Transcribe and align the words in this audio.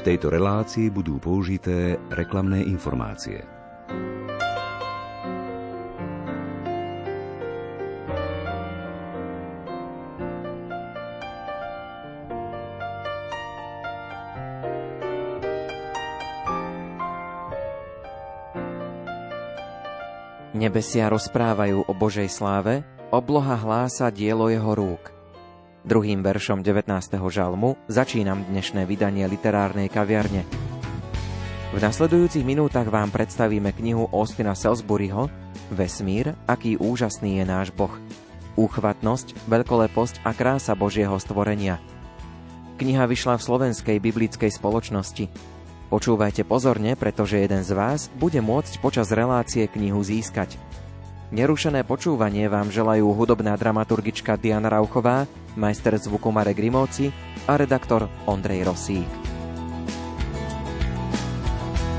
V 0.00 0.08
tejto 0.16 0.32
relácii 0.32 0.88
budú 0.88 1.20
použité 1.20 2.00
reklamné 2.08 2.64
informácie. 2.64 3.44
Nebesia 20.56 21.12
rozprávajú 21.12 21.84
o 21.84 21.92
Božej 21.92 22.32
sláve, 22.32 22.88
obloha 23.12 23.52
hlása 23.52 24.08
dielo 24.08 24.48
jeho 24.48 24.72
rúk– 24.72 25.12
Druhým 25.80 26.20
veršom 26.20 26.60
19. 26.60 26.92
žalmu 27.32 27.72
začínam 27.88 28.44
dnešné 28.52 28.84
vydanie 28.84 29.24
literárnej 29.24 29.88
kaviarne. 29.88 30.44
V 31.72 31.80
nasledujúcich 31.80 32.44
minútach 32.44 32.84
vám 32.84 33.08
predstavíme 33.08 33.72
knihu 33.72 34.04
Austina 34.12 34.52
Salisburyho 34.52 35.32
Vesmír, 35.72 36.36
aký 36.44 36.76
úžasný 36.76 37.40
je 37.40 37.44
náš 37.48 37.72
Boh. 37.72 37.96
Úchvatnosť, 38.60 39.32
veľkoleposť 39.48 40.20
a 40.20 40.36
krása 40.36 40.76
Božieho 40.76 41.16
stvorenia. 41.16 41.80
Kniha 42.76 43.08
vyšla 43.08 43.40
v 43.40 43.46
slovenskej 43.48 43.96
biblickej 44.04 44.52
spoločnosti. 44.52 45.32
Počúvajte 45.88 46.44
pozorne, 46.44 46.92
pretože 46.92 47.40
jeden 47.40 47.64
z 47.64 47.72
vás 47.72 48.12
bude 48.20 48.44
môcť 48.44 48.84
počas 48.84 49.08
relácie 49.16 49.64
knihu 49.64 50.04
získať. 50.04 50.60
Nerušené 51.30 51.86
počúvanie 51.86 52.50
vám 52.50 52.74
želajú 52.74 53.14
hudobná 53.14 53.54
dramaturgička 53.54 54.34
Diana 54.34 54.66
Rauchová, 54.66 55.30
majster 55.54 55.94
zvuku 55.94 56.26
Marek 56.34 56.58
Grimovci 56.58 57.14
a 57.46 57.54
redaktor 57.54 58.10
Ondrej 58.26 58.66
Rosík. 58.66 59.06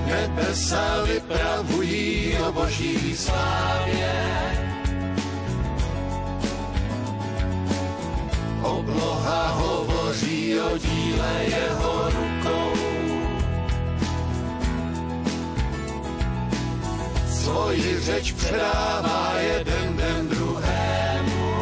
Nebesa 0.04 1.08
vypravují 1.08 2.36
o 2.44 2.52
boží 2.52 3.16
slávě, 3.16 4.12
obloha 8.60 9.44
hovoří 9.48 10.60
o 10.60 10.78
díle 10.78 11.32
jeho 11.48 11.92
rukou. 12.12 12.31
Svoji 17.52 18.00
řeč 18.00 18.32
předává 18.32 19.34
jeden 19.40 19.98
den 19.98 20.28
druhému. 20.28 21.54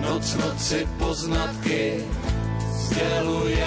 Noc 0.00 0.34
noci 0.34 0.88
poznatky 0.98 2.04
sděluje. 2.70 3.66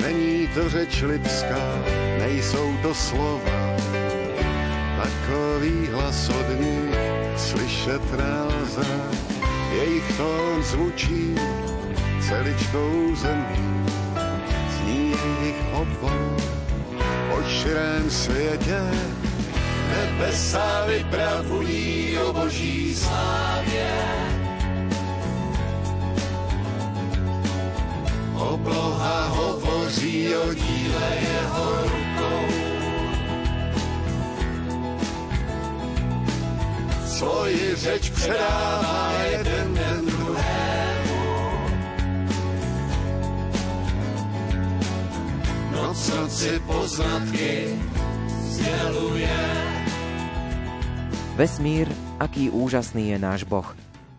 Není 0.00 0.48
to 0.54 0.68
řeč 0.68 1.02
lidská, 1.02 1.82
nejsou 2.18 2.76
to 2.82 2.94
slova, 2.94 3.76
takový 5.02 5.86
hlas 5.86 6.28
od 6.28 6.60
nich 6.60 6.96
slyšet 7.36 8.02
nelze. 8.18 8.86
Jejich 9.72 10.16
tón 10.16 10.62
zvučí 10.62 11.34
celičkou 12.32 13.14
zemí. 13.16 13.84
Zní 14.76 15.10
jejich 15.10 15.60
obor 15.72 16.36
po 17.30 17.42
širém 17.48 18.10
světě. 18.10 18.80
Nebesa 19.90 20.84
vypravují 20.86 22.18
o 22.18 22.32
boží 22.32 22.94
slávě. 22.94 23.90
Obloha 28.36 29.26
hovoří 29.26 30.36
o 30.36 30.54
díle 30.54 31.08
jeho 31.20 31.82
rukou. 31.82 32.46
Svoji 37.06 37.74
řeč 37.74 38.10
předává 38.10 39.12
jeden 39.30 39.74
den 39.74 40.21
noci 46.10 46.58
poznatky 46.66 47.78
zdeluje. 48.50 49.38
Vesmír, 51.38 51.86
aký 52.18 52.50
úžasný 52.50 53.14
je 53.14 53.18
náš 53.22 53.46
Boh. 53.46 53.66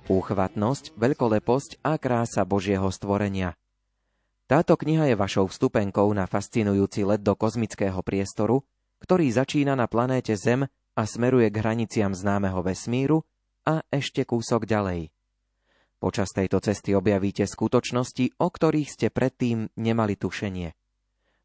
Úchvatnosť, 0.07 0.95
veľkoleposť 0.95 1.83
a 1.83 1.95
krása 1.95 2.43
Božieho 2.43 2.87
stvorenia. 2.91 3.55
Táto 4.47 4.75
kniha 4.75 5.11
je 5.11 5.15
vašou 5.15 5.47
vstupenkou 5.47 6.11
na 6.11 6.27
fascinujúci 6.27 7.07
let 7.07 7.23
do 7.23 7.35
kozmického 7.35 7.99
priestoru, 8.03 8.67
ktorý 8.99 9.31
začína 9.31 9.75
na 9.79 9.87
planéte 9.87 10.35
Zem 10.35 10.67
a 10.93 11.03
smeruje 11.07 11.47
k 11.47 11.59
hraniciam 11.63 12.11
známeho 12.11 12.59
vesmíru 12.59 13.23
a 13.63 13.83
ešte 13.87 14.27
kúsok 14.27 14.67
ďalej. 14.67 15.11
Počas 16.03 16.35
tejto 16.35 16.59
cesty 16.59 16.91
objavíte 16.91 17.47
skutočnosti, 17.47 18.35
o 18.35 18.47
ktorých 18.51 18.89
ste 18.91 19.07
predtým 19.07 19.71
nemali 19.79 20.19
tušenie. 20.19 20.82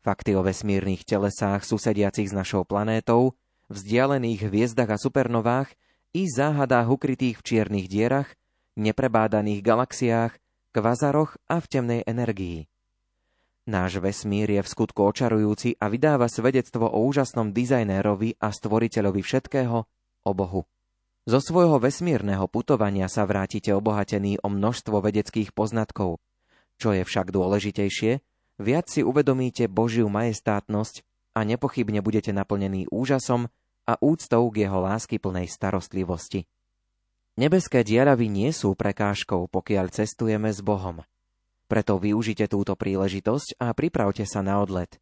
Fakty 0.09 0.33
o 0.33 0.41
vesmírnych 0.41 1.05
telesách 1.05 1.69
susediacich 1.69 2.33
s 2.33 2.33
našou 2.33 2.65
planétou, 2.65 3.37
vzdialených 3.69 4.49
hviezdach 4.49 4.89
a 4.89 4.97
supernovách 4.97 5.69
i 6.17 6.25
záhadách 6.25 6.89
ukrytých 6.89 7.37
v 7.37 7.45
čiernych 7.45 7.93
dierach, 7.93 8.33
neprebádaných 8.81 9.61
galaxiách, 9.61 10.33
kvazaroch 10.73 11.37
a 11.45 11.61
v 11.61 11.67
temnej 11.69 12.01
energii. 12.09 12.73
Náš 13.69 14.01
vesmír 14.01 14.49
je 14.49 14.65
v 14.65 14.73
skutku 14.73 15.05
očarujúci 15.13 15.77
a 15.77 15.93
vydáva 15.93 16.33
svedectvo 16.33 16.89
o 16.89 17.05
úžasnom 17.05 17.53
dizajnérovi 17.53 18.41
a 18.41 18.49
stvoriteľovi 18.49 19.21
všetkého, 19.21 19.85
o 20.25 20.33
Bohu. 20.33 20.65
Zo 21.29 21.45
svojho 21.45 21.77
vesmírneho 21.77 22.49
putovania 22.49 23.13
sa 23.13 23.29
vrátite 23.29 23.77
obohatený 23.77 24.41
o 24.41 24.49
množstvo 24.49 25.05
vedeckých 25.05 25.53
poznatkov. 25.53 26.25
Čo 26.81 26.97
je 26.97 27.05
však 27.05 27.29
dôležitejšie, 27.29 28.25
viac 28.59 28.91
si 28.91 29.07
uvedomíte 29.07 29.71
Božiu 29.71 30.11
majestátnosť 30.11 31.07
a 31.39 31.47
nepochybne 31.47 32.03
budete 32.03 32.35
naplnení 32.35 32.91
úžasom 32.91 33.47
a 33.89 33.93
úctou 34.03 34.51
k 34.53 34.69
jeho 34.69 34.79
lásky 34.83 35.17
plnej 35.17 35.49
starostlivosti. 35.49 36.45
Nebeské 37.39 37.87
diaravy 37.87 38.27
nie 38.27 38.51
sú 38.51 38.75
prekážkou, 38.75 39.47
pokiaľ 39.47 39.95
cestujeme 39.95 40.51
s 40.51 40.59
Bohom. 40.59 41.07
Preto 41.71 41.97
využite 41.97 42.51
túto 42.51 42.75
príležitosť 42.75 43.63
a 43.63 43.71
pripravte 43.73 44.27
sa 44.27 44.43
na 44.43 44.59
odlet. 44.59 44.99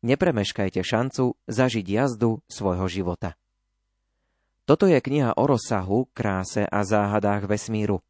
Nepremeškajte 0.00 0.80
šancu 0.80 1.36
zažiť 1.44 1.84
jazdu 1.84 2.40
svojho 2.48 2.88
života. 2.88 3.36
Toto 4.64 4.88
je 4.88 4.96
kniha 4.96 5.36
o 5.36 5.44
rozsahu, 5.44 6.08
kráse 6.16 6.64
a 6.64 6.80
záhadách 6.88 7.44
vesmíru. 7.44 8.00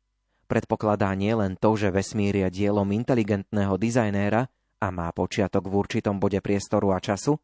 Predpokladá 0.46 1.10
nielen 1.18 1.58
to, 1.58 1.74
že 1.74 1.90
vesmír 1.90 2.46
je 2.46 2.48
dielom 2.62 2.86
inteligentného 2.94 3.74
dizajnéra, 3.74 4.46
a 4.84 4.92
má 4.92 5.08
počiatok 5.16 5.64
v 5.64 5.80
určitom 5.80 6.20
bode 6.20 6.36
priestoru 6.44 6.92
a 6.92 7.00
času, 7.00 7.40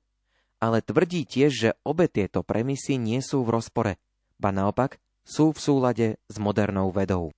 ale 0.60 0.84
tvrdí 0.84 1.24
tiež, 1.24 1.50
že 1.56 1.70
obe 1.88 2.04
tieto 2.04 2.44
premisy 2.44 3.00
nie 3.00 3.24
sú 3.24 3.40
v 3.48 3.56
rozpore, 3.56 3.96
ba 4.36 4.52
naopak 4.52 5.00
sú 5.24 5.56
v 5.56 5.58
súlade 5.58 6.06
s 6.28 6.36
modernou 6.36 6.92
vedou. 6.92 7.32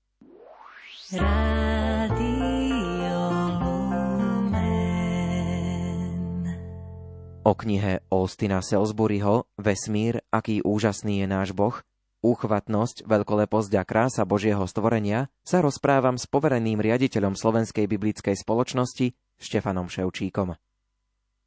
O 7.42 7.52
knihe 7.58 8.02
Austina 8.10 8.62
Salisburyho 8.62 9.46
Vesmír, 9.58 10.22
aký 10.34 10.62
úžasný 10.62 11.22
je 11.22 11.26
náš 11.30 11.50
Boh, 11.54 11.78
úchvatnosť, 12.22 13.04
veľkoleposť 13.04 13.72
a 13.76 13.82
krása 13.82 14.22
Božieho 14.22 14.64
stvorenia 14.64 15.28
sa 15.42 15.60
rozprávam 15.60 16.16
s 16.16 16.30
povereným 16.30 16.78
riaditeľom 16.78 17.34
Slovenskej 17.34 17.90
biblickej 17.90 18.38
spoločnosti 18.38 19.12
Štefanom 19.42 19.90
Ševčíkom. 19.90 20.54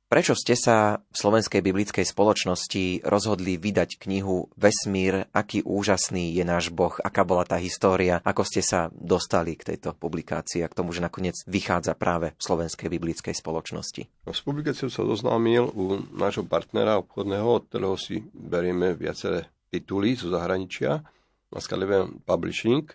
Prečo 0.06 0.38
ste 0.38 0.54
sa 0.54 1.02
v 1.02 1.16
Slovenskej 1.18 1.66
biblickej 1.66 2.06
spoločnosti 2.06 3.10
rozhodli 3.10 3.58
vydať 3.58 3.98
knihu 4.06 4.54
Vesmír, 4.54 5.26
aký 5.34 5.66
úžasný 5.66 6.30
je 6.30 6.46
náš 6.46 6.70
Boh, 6.70 6.94
aká 7.02 7.26
bola 7.26 7.42
tá 7.42 7.58
história, 7.58 8.22
ako 8.22 8.46
ste 8.46 8.62
sa 8.62 8.94
dostali 8.94 9.58
k 9.58 9.74
tejto 9.74 9.98
publikácii 9.98 10.62
a 10.62 10.70
k 10.70 10.78
tomu, 10.78 10.94
že 10.94 11.02
nakoniec 11.02 11.42
vychádza 11.50 11.98
práve 11.98 12.38
v 12.38 12.42
Slovenskej 12.46 12.86
biblickej 12.86 13.34
spoločnosti? 13.34 14.06
No, 14.30 14.32
s 14.32 14.46
publikáciou 14.46 14.94
sa 14.94 15.02
doznámil 15.02 15.74
u 15.74 15.98
nášho 16.14 16.46
partnera 16.46 17.02
obchodného, 17.02 17.50
od 17.50 17.64
ktorého 17.66 17.98
si 17.98 18.22
berieme 18.30 18.94
viaceré 18.94 19.50
tituly 19.76 20.16
zo 20.16 20.32
zahraničia, 20.32 21.04
na 21.52 21.60
Scandinavian 21.60 22.24
Publishing. 22.24 22.88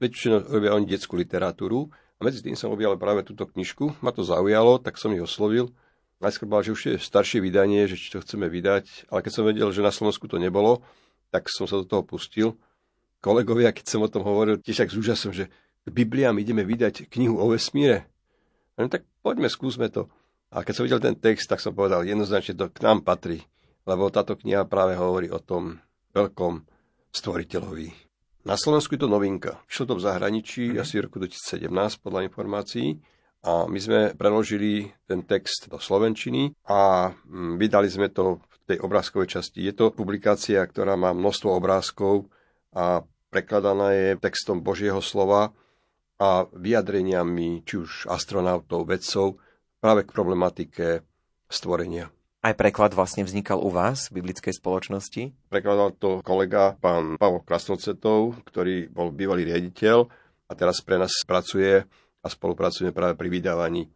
Väčšinou 0.00 0.48
robia 0.48 0.72
oni 0.72 0.86
detskú 0.88 1.18
literatúru, 1.20 1.92
a 2.18 2.26
medzi 2.26 2.42
tým 2.42 2.58
som 2.58 2.74
objavil 2.74 2.98
práve 2.98 3.22
túto 3.22 3.46
knižku, 3.46 4.02
ma 4.02 4.10
to 4.10 4.26
zaujalo, 4.26 4.82
tak 4.82 4.98
som 4.98 5.14
ich 5.14 5.22
oslovil. 5.22 5.70
Najskôr 6.18 6.50
bol, 6.50 6.66
že 6.66 6.74
už 6.74 6.82
je 6.82 6.94
staršie 6.98 7.38
vydanie, 7.38 7.86
že 7.86 7.94
či 7.94 8.10
to 8.10 8.18
chceme 8.18 8.50
vydať, 8.50 9.06
ale 9.06 9.22
keď 9.22 9.32
som 9.32 9.46
vedel, 9.46 9.70
že 9.70 9.86
na 9.86 9.94
Slovensku 9.94 10.26
to 10.26 10.34
nebolo, 10.42 10.82
tak 11.30 11.46
som 11.46 11.70
sa 11.70 11.78
do 11.78 11.86
toho 11.86 12.02
pustil. 12.02 12.58
kolegovia, 13.22 13.70
keď 13.70 13.86
som 13.86 14.02
o 14.02 14.10
tom 14.10 14.26
hovoril, 14.26 14.58
tiež 14.58 14.82
tak 14.82 14.90
s 14.90 14.98
úžasom, 14.98 15.30
že 15.30 15.46
Bibliám 15.86 16.42
ideme 16.42 16.66
vydať 16.66 17.06
knihu 17.06 17.38
o 17.38 17.54
vesmíre. 17.54 18.10
No 18.74 18.90
tak 18.90 19.06
poďme, 19.22 19.46
skúsme 19.46 19.86
to. 19.86 20.10
A 20.50 20.66
keď 20.66 20.74
som 20.74 20.84
videl 20.90 20.98
ten 20.98 21.14
text, 21.14 21.46
tak 21.46 21.62
som 21.62 21.70
povedal, 21.70 22.02
jednoznačne 22.02 22.58
to 22.58 22.66
k 22.66 22.82
nám 22.82 23.06
patrí, 23.06 23.46
lebo 23.86 24.10
táto 24.10 24.34
kniha 24.34 24.66
práve 24.66 24.98
hovorí 24.98 25.30
o 25.30 25.38
tom 25.38 25.78
veľkom 26.12 26.64
stvoriteľovi. 27.12 28.08
Na 28.48 28.56
Slovensku 28.56 28.96
je 28.96 29.02
to 29.04 29.10
novinka. 29.10 29.60
Išlo 29.68 29.92
to 29.92 29.94
v 30.00 30.04
zahraničí 30.08 30.64
mm. 30.72 30.80
asi 30.80 30.98
v 30.98 31.04
roku 31.10 31.20
2017 31.20 31.68
podľa 32.00 32.24
informácií 32.24 32.96
a 33.44 33.68
my 33.68 33.78
sme 33.78 34.00
preložili 34.16 34.88
ten 35.06 35.22
text 35.22 35.70
do 35.70 35.76
slovenčiny 35.76 36.56
a 36.66 37.12
mm, 37.12 37.60
vydali 37.60 37.86
sme 37.92 38.08
to 38.08 38.40
v 38.40 38.56
tej 38.74 38.78
obrázkovej 38.80 39.38
časti. 39.38 39.62
Je 39.62 39.74
to 39.76 39.92
publikácia, 39.92 40.64
ktorá 40.64 40.96
má 40.96 41.12
množstvo 41.12 41.54
obrázkov 41.54 42.32
a 42.72 43.04
prekladaná 43.28 43.92
je 43.92 44.08
textom 44.18 44.64
Božieho 44.64 45.04
slova 45.04 45.52
a 46.18 46.48
vyjadreniami 46.50 47.62
či 47.62 47.74
už 47.78 48.10
astronautov, 48.10 48.90
vedcov 48.90 49.38
práve 49.78 50.02
k 50.02 50.10
problematike 50.10 50.86
stvorenia. 51.46 52.10
Aj 52.38 52.54
preklad 52.54 52.94
vlastne 52.94 53.26
vznikal 53.26 53.58
u 53.58 53.66
vás 53.66 54.14
v 54.14 54.22
biblickej 54.22 54.54
spoločnosti? 54.62 55.34
Prekladal 55.50 55.90
to 55.98 56.22
kolega 56.22 56.78
pán 56.78 57.18
Pavol 57.18 57.42
Krasnocetov, 57.42 58.46
ktorý 58.46 58.86
bol 58.86 59.10
bývalý 59.10 59.42
riaditeľ 59.50 60.06
a 60.46 60.52
teraz 60.54 60.78
pre 60.78 61.02
nás 61.02 61.10
pracuje 61.26 61.82
a 62.22 62.26
spolupracujeme 62.30 62.94
práve 62.94 63.18
pri 63.18 63.26
vydávaní 63.26 63.82
e, 63.82 63.88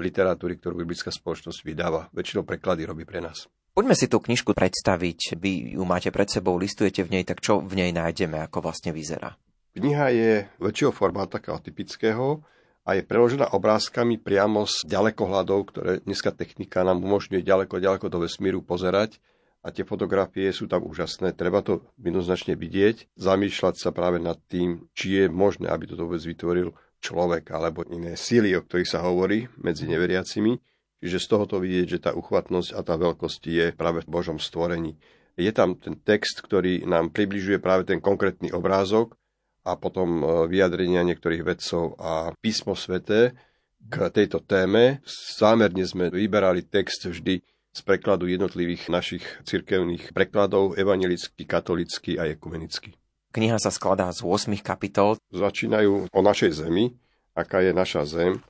literatúry, 0.00 0.56
ktorú 0.56 0.80
biblická 0.80 1.12
spoločnosť 1.12 1.60
vydáva. 1.68 2.08
Väčšinou 2.16 2.48
preklady 2.48 2.88
robí 2.88 3.04
pre 3.04 3.20
nás. 3.20 3.44
Poďme 3.76 3.92
si 3.92 4.08
tú 4.08 4.24
knižku 4.24 4.56
predstaviť. 4.56 5.36
Vy 5.36 5.76
ju 5.76 5.84
máte 5.84 6.08
pred 6.08 6.32
sebou, 6.32 6.56
listujete 6.56 7.04
v 7.04 7.20
nej, 7.20 7.24
tak 7.28 7.44
čo 7.44 7.60
v 7.60 7.76
nej 7.76 7.92
nájdeme, 7.92 8.40
ako 8.40 8.64
vlastne 8.64 8.96
vyzerá? 8.96 9.36
Kniha 9.76 10.06
je 10.16 10.32
väčšieho 10.64 10.96
formátu, 10.96 11.36
takého 11.36 11.60
typického, 11.60 12.40
a 12.86 12.94
je 12.94 13.02
preložená 13.02 13.50
obrázkami 13.50 14.14
priamo 14.22 14.62
z 14.62 14.86
ďalekohľadov, 14.86 15.58
ktoré 15.74 15.92
dneska 16.06 16.30
technika 16.30 16.86
nám 16.86 17.02
umožňuje 17.02 17.42
ďaleko, 17.42 17.82
ďaleko 17.82 18.06
do 18.06 18.22
vesmíru 18.22 18.62
pozerať 18.62 19.18
a 19.66 19.74
tie 19.74 19.82
fotografie 19.82 20.46
sú 20.54 20.70
tam 20.70 20.86
úžasné. 20.86 21.34
Treba 21.34 21.66
to 21.66 21.82
jednoznačne 21.98 22.54
vidieť, 22.54 23.18
zamýšľať 23.18 23.74
sa 23.82 23.90
práve 23.90 24.22
nad 24.22 24.38
tým, 24.46 24.86
či 24.94 25.18
je 25.18 25.24
možné, 25.26 25.66
aby 25.66 25.90
to 25.90 25.98
vôbec 25.98 26.22
vytvoril 26.22 26.70
človek 27.02 27.50
alebo 27.50 27.82
iné 27.90 28.14
síly, 28.14 28.54
o 28.54 28.62
ktorých 28.62 28.86
sa 28.94 29.02
hovorí 29.02 29.50
medzi 29.58 29.90
neveriacimi. 29.90 30.54
Čiže 31.02 31.18
z 31.18 31.26
tohoto 31.26 31.58
vidieť, 31.58 31.86
že 31.90 32.02
tá 32.06 32.10
uchvatnosť 32.14 32.70
a 32.70 32.80
tá 32.86 32.94
veľkosť 32.94 33.42
je 33.50 33.66
práve 33.74 34.06
v 34.06 34.08
Božom 34.08 34.38
stvorení. 34.38 34.94
Je 35.36 35.50
tam 35.52 35.74
ten 35.76 35.98
text, 35.98 36.40
ktorý 36.40 36.86
nám 36.86 37.12
približuje 37.12 37.58
práve 37.58 37.84
ten 37.84 37.98
konkrétny 37.98 38.54
obrázok 38.54 39.18
a 39.66 39.74
potom 39.74 40.22
e, 40.22 40.24
vyjadrenia 40.46 41.02
niektorých 41.02 41.42
vedcov 41.42 41.98
a 41.98 42.30
písmo 42.38 42.78
sveté 42.78 43.34
k 43.82 44.06
tejto 44.14 44.38
téme. 44.46 45.02
Zámerne 45.34 45.82
sme 45.82 46.06
vyberali 46.14 46.62
text 46.62 47.10
vždy 47.10 47.42
z 47.74 47.80
prekladu 47.82 48.30
jednotlivých 48.30 48.88
našich 48.88 49.26
cirkevných 49.42 50.14
prekladov, 50.14 50.78
evangelický, 50.78 51.44
katolický 51.44 52.16
a 52.16 52.30
ekumenický. 52.30 52.94
Kniha 53.34 53.60
sa 53.60 53.68
skladá 53.68 54.08
z 54.14 54.24
8 54.24 54.64
kapitol. 54.64 55.20
Začínajú 55.28 56.08
o 56.08 56.20
našej 56.24 56.56
zemi, 56.56 56.96
aká 57.36 57.60
je 57.60 57.76
naša 57.76 58.08
zem, 58.08 58.40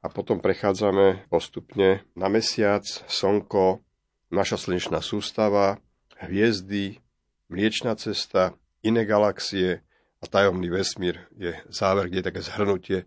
a 0.00 0.06
potom 0.06 0.38
prechádzame 0.38 1.26
postupne 1.26 2.06
na 2.14 2.30
mesiac, 2.30 2.86
slnko, 3.10 3.82
naša 4.30 4.56
slnečná 4.56 5.02
sústava, 5.02 5.82
hviezdy, 6.22 7.02
mliečná 7.50 7.98
cesta, 7.98 8.54
iné 8.86 9.02
galaxie 9.02 9.82
a 10.20 10.24
tajomný 10.28 10.68
vesmír 10.68 11.24
je 11.32 11.56
záver, 11.72 12.12
kde 12.12 12.20
je 12.20 12.28
také 12.28 12.40
zhrnutie 12.44 12.98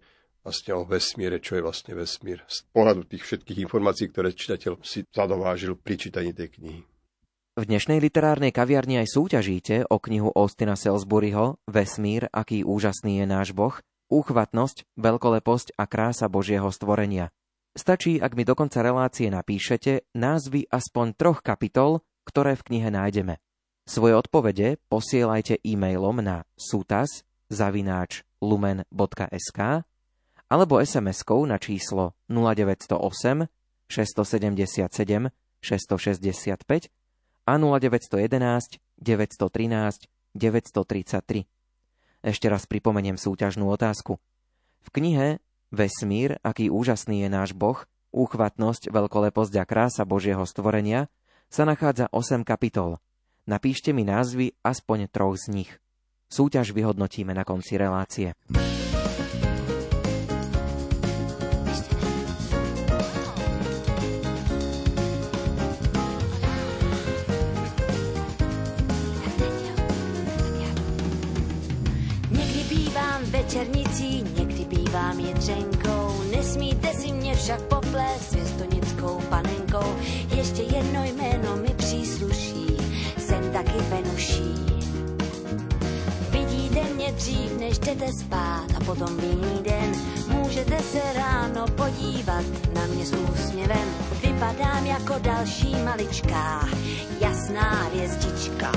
vlastne 0.43 0.73
o 0.75 0.83
vesmíre, 0.83 1.39
čo 1.39 1.55
je 1.55 1.63
vlastne 1.63 1.93
vesmír. 1.95 2.43
Z 2.49 2.67
pohľadu 2.73 3.07
tých 3.07 3.23
všetkých 3.23 3.63
informácií, 3.63 4.11
ktoré 4.11 4.35
čitateľ 4.35 4.81
si 4.83 5.05
zadovážil 5.13 5.77
pri 5.79 5.95
čítaní 5.95 6.33
tej 6.35 6.59
knihy. 6.59 6.81
V 7.53 7.63
dnešnej 7.69 8.01
literárnej 8.01 8.49
kaviarni 8.49 9.05
aj 9.05 9.13
súťažíte 9.13 9.85
o 9.85 10.01
knihu 10.01 10.33
Austina 10.33 10.73
Salisburyho 10.73 11.61
Vesmír, 11.69 12.25
aký 12.33 12.65
úžasný 12.65 13.21
je 13.21 13.25
náš 13.29 13.53
Boh, 13.53 13.77
úchvatnosť, 14.09 14.89
veľkoleposť 14.97 15.77
a 15.77 15.85
krása 15.85 16.25
Božieho 16.33 16.65
stvorenia. 16.73 17.29
Stačí, 17.77 18.17
ak 18.17 18.33
mi 18.33 18.41
do 18.41 18.57
konca 18.57 18.81
relácie 18.81 19.29
napíšete 19.29 20.09
názvy 20.17 20.65
aspoň 20.65 21.13
troch 21.13 21.45
kapitol, 21.45 22.01
ktoré 22.25 22.57
v 22.57 22.65
knihe 22.73 22.89
nájdeme. 22.89 23.37
Svoje 23.83 24.15
odpovede 24.15 24.79
posielajte 24.87 25.59
e-mailom 25.59 26.23
na 26.23 26.47
sutas 26.55 27.27
zavináč 27.51 28.23
lumen.sk 28.39 29.83
alebo 30.47 30.79
SMS-kou 30.79 31.43
na 31.43 31.59
číslo 31.59 32.15
0908 32.31 33.51
677 33.91 35.31
665 35.59 36.91
a 37.43 37.53
0911 37.59 38.79
913 39.03 40.07
933. 40.33 41.45
Ešte 42.23 42.47
raz 42.47 42.63
pripomeniem 42.63 43.19
súťažnú 43.19 43.67
otázku. 43.67 44.15
V 44.83 44.89
knihe 44.95 45.43
Vesmír, 45.73 46.39
aký 46.39 46.71
úžasný 46.71 47.27
je 47.27 47.29
náš 47.33 47.51
Boh, 47.51 47.83
úchvatnosť, 48.15 48.93
veľkoleposť 48.93 49.53
a 49.59 49.63
krása 49.67 50.03
Božieho 50.05 50.45
stvorenia, 50.45 51.11
sa 51.51 51.65
nachádza 51.65 52.07
8 52.13 52.45
kapitol. 52.47 53.01
Napíšte 53.43 53.91
mi 53.91 54.07
názvy 54.07 54.55
aspoň 54.63 55.11
troch 55.11 55.35
z 55.35 55.51
nich. 55.51 55.71
Súťaž 56.31 56.71
vyhodnotíme 56.71 57.35
na 57.35 57.43
konci 57.43 57.75
relácie. 57.75 58.31
večernicí, 73.53 74.23
někdy 74.37 74.65
bývám 74.65 75.19
jedřenkou. 75.19 76.23
Nesmíte 76.35 76.93
si 76.93 77.11
mě 77.11 77.35
však 77.35 77.61
poplést 77.61 78.31
svěstonickou 78.31 79.21
panenkou. 79.29 79.95
Ještě 80.35 80.61
jedno 80.61 81.03
jméno 81.03 81.55
mi 81.55 81.72
taky 83.53 83.77
Venuší. 83.89 84.53
Vidíte 86.29 86.83
mě 86.83 87.11
dřív, 87.11 87.59
než 87.59 87.79
jdete 87.79 88.13
spát 88.13 88.65
a 88.77 88.83
potom 88.85 89.19
jiný 89.19 89.63
den. 89.63 89.91
Můžete 90.27 90.79
se 90.79 91.01
ráno 91.15 91.65
podívat 91.67 92.45
na 92.73 92.85
mě 92.85 93.05
s 93.05 93.13
úsměvem. 93.13 93.87
Vypadám 94.21 94.85
jako 94.85 95.13
další 95.21 95.75
maličká, 95.85 96.69
jasná 97.19 97.83
hvězdička. 97.83 98.71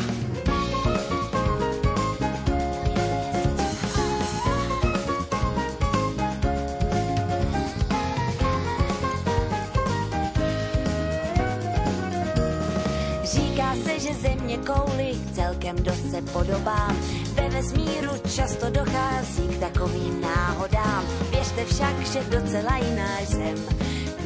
Celkem 15.66 15.84
dost 15.84 16.10
se 16.10 16.22
podobám. 16.22 16.96
Ve 17.34 17.48
vesmíru 17.48 18.12
často 18.34 18.70
dochází 18.70 19.48
k 19.48 19.58
takovým 19.58 20.20
náhodám. 20.20 21.04
Věřte 21.30 21.64
však, 21.64 22.06
že 22.06 22.20
docela 22.30 22.76
jiná 22.76 23.18
jsem, 23.20 23.54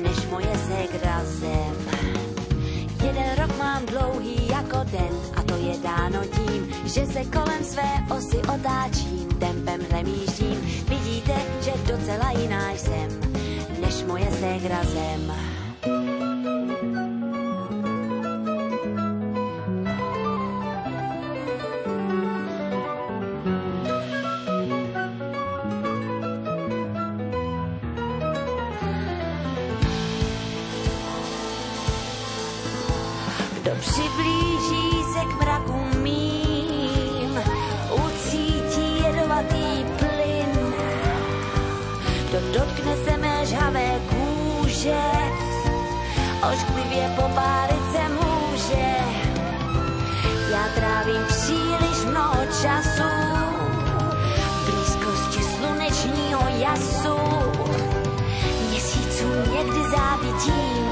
než 0.02 0.26
moje 0.30 0.58
ségra 0.68 1.20
zem. 1.24 1.76
Jeden 3.04 3.34
rok 3.38 3.58
mám 3.58 3.86
dlouhý 3.86 4.48
jako 4.48 4.78
den 4.90 5.12
a 5.36 5.42
to 5.42 5.56
je 5.56 5.78
dáno 5.82 6.20
tím, 6.24 6.74
že 6.84 7.06
se 7.06 7.24
kolem 7.24 7.64
své 7.64 7.90
osy 8.16 8.36
otáčím, 8.36 9.28
tempem 9.38 9.80
hlemíždím. 9.90 10.60
Vidíte, 10.88 11.34
že 11.60 11.72
docela 11.92 12.30
jiná 12.30 12.70
jsem, 12.70 13.20
než 13.80 14.02
moje 14.02 14.30
ségra 14.40 14.84
zem. 14.84 15.32
ošklivě 46.42 47.04
popálit 47.16 47.84
se 47.92 48.04
může. 48.08 48.90
Já 50.50 50.64
trávím 50.74 51.24
příliš 51.28 51.98
mnoho 52.10 52.40
času 52.62 53.10
v 54.36 54.64
blízkosti 54.64 55.42
slunečního 55.42 56.42
jasu. 56.58 57.16
Měsíců 58.70 59.28
někdy 59.52 59.80
závidím, 59.96 60.86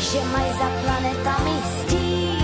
že 0.00 0.18
mají 0.32 0.52
za 0.58 0.68
planetami 0.82 1.56
stín. 1.80 2.40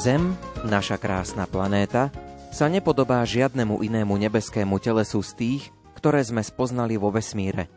Zem, 0.00 0.32
naša 0.64 0.96
krásna 0.96 1.44
planéta, 1.44 2.08
sa 2.48 2.72
nepodobá 2.72 3.20
žiadnemu 3.20 3.84
inému 3.84 4.16
nebeskému 4.16 4.80
telesu 4.80 5.20
z 5.20 5.32
tých, 5.36 5.64
ktoré 6.00 6.24
sme 6.24 6.40
spoznali 6.40 6.96
vo 6.96 7.12
vesmíre. 7.12 7.68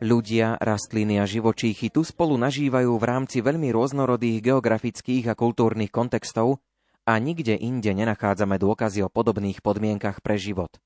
Ľudia, 0.00 0.56
rastliny 0.56 1.20
a 1.20 1.28
živočíchy 1.28 1.92
tu 1.92 2.00
spolu 2.00 2.40
nažívajú 2.40 2.96
v 2.96 3.04
rámci 3.04 3.44
veľmi 3.44 3.68
rôznorodých 3.76 4.40
geografických 4.40 5.28
a 5.28 5.36
kultúrnych 5.36 5.92
kontextov 5.92 6.64
a 7.04 7.12
nikde 7.20 7.52
inde 7.60 7.92
nenachádzame 7.92 8.56
dôkazy 8.56 9.04
o 9.04 9.12
podobných 9.12 9.60
podmienkach 9.60 10.24
pre 10.24 10.40
život. 10.40 10.80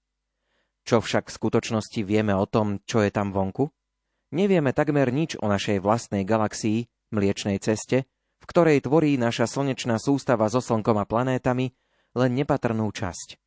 Čo 0.82 0.98
však 0.98 1.30
v 1.30 1.36
skutočnosti 1.38 2.00
vieme 2.02 2.34
o 2.34 2.50
tom, 2.50 2.82
čo 2.82 2.98
je 3.06 3.14
tam 3.14 3.30
vonku? 3.30 3.70
Nevieme 4.34 4.74
takmer 4.74 5.14
nič 5.14 5.38
o 5.38 5.46
našej 5.46 5.78
vlastnej 5.78 6.26
galaxii, 6.26 6.90
Mliečnej 7.14 7.62
ceste, 7.62 8.10
v 8.42 8.44
ktorej 8.50 8.82
tvorí 8.82 9.14
naša 9.14 9.46
slnečná 9.46 10.02
sústava 10.02 10.50
so 10.50 10.58
Slnkom 10.58 10.98
a 10.98 11.06
planétami 11.06 11.70
len 12.18 12.30
nepatrnú 12.34 12.90
časť. 12.90 13.45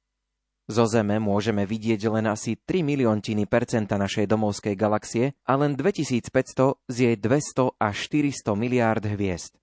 Zo 0.70 0.86
Zeme 0.86 1.18
môžeme 1.18 1.66
vidieť 1.66 2.14
len 2.14 2.30
asi 2.30 2.54
3 2.54 2.86
miliontiny 2.86 3.50
percenta 3.50 3.98
našej 3.98 4.30
domovskej 4.30 4.78
galaxie 4.78 5.34
a 5.42 5.58
len 5.58 5.74
2500 5.74 6.78
z 6.86 6.96
jej 7.10 7.16
200 7.18 7.74
až 7.82 7.96
400 8.06 8.54
miliárd 8.54 9.02
hviezd. 9.02 9.58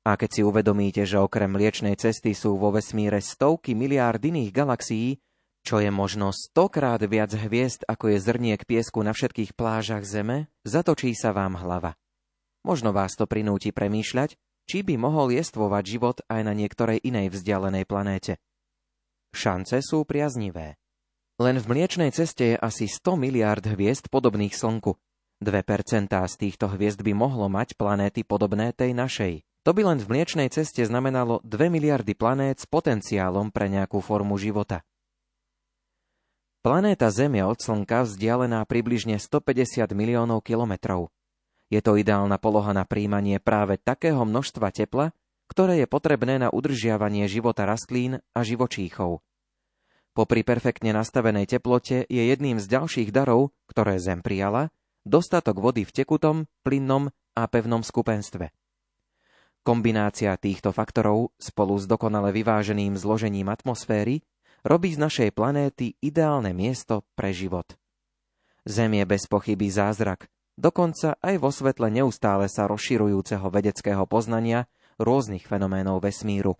A 0.00 0.16
keď 0.16 0.30
si 0.32 0.40
uvedomíte, 0.40 1.04
že 1.04 1.20
okrem 1.20 1.52
Mliečnej 1.52 2.00
cesty 2.00 2.32
sú 2.32 2.56
vo 2.56 2.72
vesmíre 2.72 3.20
stovky 3.20 3.76
miliárd 3.76 4.24
iných 4.24 4.48
galaxií, 4.48 5.20
čo 5.60 5.84
je 5.84 5.92
možno 5.92 6.32
stokrát 6.32 7.04
viac 7.04 7.36
hviezd, 7.36 7.84
ako 7.84 8.16
je 8.16 8.24
zrniek 8.24 8.64
piesku 8.64 9.04
na 9.04 9.12
všetkých 9.12 9.52
plážach 9.52 10.08
Zeme, 10.08 10.48
zatočí 10.64 11.12
sa 11.12 11.36
vám 11.36 11.60
hlava. 11.60 12.00
Možno 12.64 12.96
vás 12.96 13.12
to 13.12 13.28
prinúti 13.28 13.76
premýšľať, 13.76 14.40
či 14.64 14.80
by 14.88 14.96
mohol 14.96 15.36
jestvovať 15.36 15.84
život 15.84 16.16
aj 16.32 16.40
na 16.48 16.56
niektorej 16.56 16.96
inej 17.04 17.28
vzdialenej 17.28 17.84
planéte. 17.84 18.40
Šance 19.34 19.82
sú 19.82 20.06
priaznivé. 20.06 20.78
Len 21.42 21.58
v 21.58 21.66
Mliečnej 21.66 22.14
ceste 22.14 22.54
je 22.54 22.56
asi 22.56 22.86
100 22.86 23.18
miliárd 23.18 23.66
hviezd 23.66 24.06
podobných 24.06 24.54
Slnku. 24.54 24.94
2% 25.42 26.08
z 26.14 26.34
týchto 26.38 26.70
hviezd 26.70 27.02
by 27.02 27.10
mohlo 27.10 27.50
mať 27.50 27.74
planéty 27.74 28.22
podobné 28.22 28.70
tej 28.70 28.94
našej. 28.94 29.42
To 29.66 29.74
by 29.74 29.82
len 29.82 29.98
v 29.98 30.06
Mliečnej 30.14 30.48
ceste 30.52 30.86
znamenalo 30.86 31.42
2 31.42 31.72
miliardy 31.72 32.14
planét 32.14 32.62
s 32.62 32.70
potenciálom 32.70 33.50
pre 33.50 33.66
nejakú 33.66 33.98
formu 33.98 34.38
života. 34.38 34.86
Planéta 36.64 37.12
Zem 37.12 37.36
je 37.36 37.44
od 37.44 37.58
Slnka 37.60 38.08
vzdialená 38.08 38.64
približne 38.64 39.20
150 39.20 39.84
miliónov 39.92 40.40
kilometrov. 40.40 41.12
Je 41.68 41.80
to 41.82 41.98
ideálna 41.98 42.40
poloha 42.40 42.72
na 42.72 42.86
príjmanie 42.88 43.36
práve 43.40 43.76
takého 43.80 44.22
množstva 44.24 44.70
tepla, 44.72 45.12
ktoré 45.48 45.84
je 45.84 45.88
potrebné 45.88 46.40
na 46.40 46.48
udržiavanie 46.48 47.28
života 47.28 47.68
rastlín 47.68 48.20
a 48.32 48.40
živočíchov. 48.40 49.20
Popri 50.14 50.46
perfektne 50.46 50.94
nastavenej 50.94 51.58
teplote 51.58 52.06
je 52.06 52.22
jedným 52.30 52.62
z 52.62 52.70
ďalších 52.70 53.10
darov, 53.10 53.50
ktoré 53.66 53.98
Zem 53.98 54.22
prijala, 54.22 54.70
dostatok 55.02 55.58
vody 55.58 55.82
v 55.82 55.90
tekutom, 55.90 56.36
plynnom 56.62 57.10
a 57.34 57.42
pevnom 57.50 57.82
skupenstve. 57.82 58.54
Kombinácia 59.64 60.36
týchto 60.36 60.70
faktorov 60.70 61.32
spolu 61.40 61.80
s 61.80 61.88
dokonale 61.88 62.30
vyváženým 62.36 62.94
zložením 63.00 63.48
atmosféry 63.48 64.20
robí 64.60 64.92
z 64.92 65.00
našej 65.00 65.30
planéty 65.32 65.96
ideálne 66.04 66.52
miesto 66.52 67.04
pre 67.16 67.32
život. 67.32 67.72
Zem 68.64 68.96
je 68.96 69.04
bez 69.04 69.24
pochyby 69.28 69.68
zázrak, 69.68 70.28
dokonca 70.56 71.16
aj 71.20 71.34
vo 71.36 71.50
svetle 71.52 71.88
neustále 71.92 72.48
sa 72.48 72.68
rozširujúceho 72.68 73.44
vedeckého 73.48 74.04
poznania 74.08 74.68
rôznych 75.00 75.46
fenoménov 75.48 76.02
vesmíru. 76.02 76.58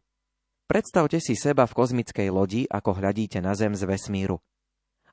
Predstavte 0.64 1.20
si 1.20 1.36
seba 1.36 1.68
v 1.68 1.76
kozmickej 1.76 2.28
lodi, 2.32 2.64
ako 2.64 2.96
hľadíte 2.96 3.38
na 3.44 3.52
Zem 3.52 3.76
z 3.76 3.84
vesmíru. 3.84 4.40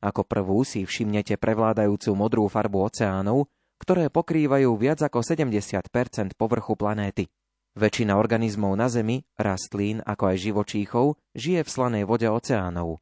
Ako 0.01 0.25
prvú 0.25 0.65
si 0.65 0.87
všimnete 0.87 1.37
prevládajúcu 1.37 2.09
modrú 2.15 2.47
farbu 2.47 2.89
oceánov, 2.89 3.51
ktoré 3.77 4.07
pokrývajú 4.09 4.69
viac 4.77 5.01
ako 5.05 5.21
70% 5.21 6.37
povrchu 6.37 6.73
planéty. 6.77 7.27
Väčšina 7.71 8.19
organizmov 8.19 8.75
na 8.75 8.91
Zemi, 8.91 9.23
rastlín 9.39 10.03
ako 10.03 10.23
aj 10.33 10.37
živočíchov, 10.37 11.15
žije 11.33 11.63
v 11.63 11.69
slanej 11.69 12.03
vode 12.03 12.27
oceánov. 12.27 12.99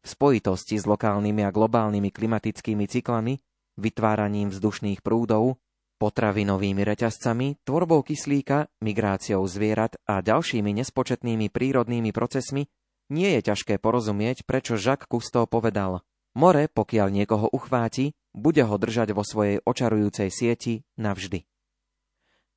V 0.00 0.06
spojitosti 0.08 0.80
s 0.80 0.88
lokálnymi 0.88 1.44
a 1.44 1.52
globálnymi 1.52 2.08
klimatickými 2.08 2.88
cyklami, 2.88 3.36
vytváraním 3.76 4.48
vzdušných 4.48 5.04
prúdov, 5.04 5.60
potravinovými 6.00 6.80
reťazcami, 6.80 7.60
tvorbou 7.60 8.00
kyslíka, 8.00 8.72
migráciou 8.80 9.44
zvierat 9.44 10.00
a 10.08 10.24
ďalšími 10.24 10.72
nespočetnými 10.80 11.52
prírodnými 11.52 12.08
procesmi, 12.16 12.64
nie 13.12 13.36
je 13.36 13.52
ťažké 13.52 13.76
porozumieť, 13.76 14.48
prečo 14.48 14.80
Jacques 14.80 15.04
Cousteau 15.04 15.44
povedal 15.44 16.00
More, 16.40 16.72
pokiaľ 16.72 17.08
niekoho 17.12 17.52
uchváti, 17.52 18.16
bude 18.32 18.64
ho 18.64 18.80
držať 18.80 19.12
vo 19.12 19.20
svojej 19.20 19.60
očarujúcej 19.60 20.32
sieti 20.32 20.80
navždy. 20.96 21.44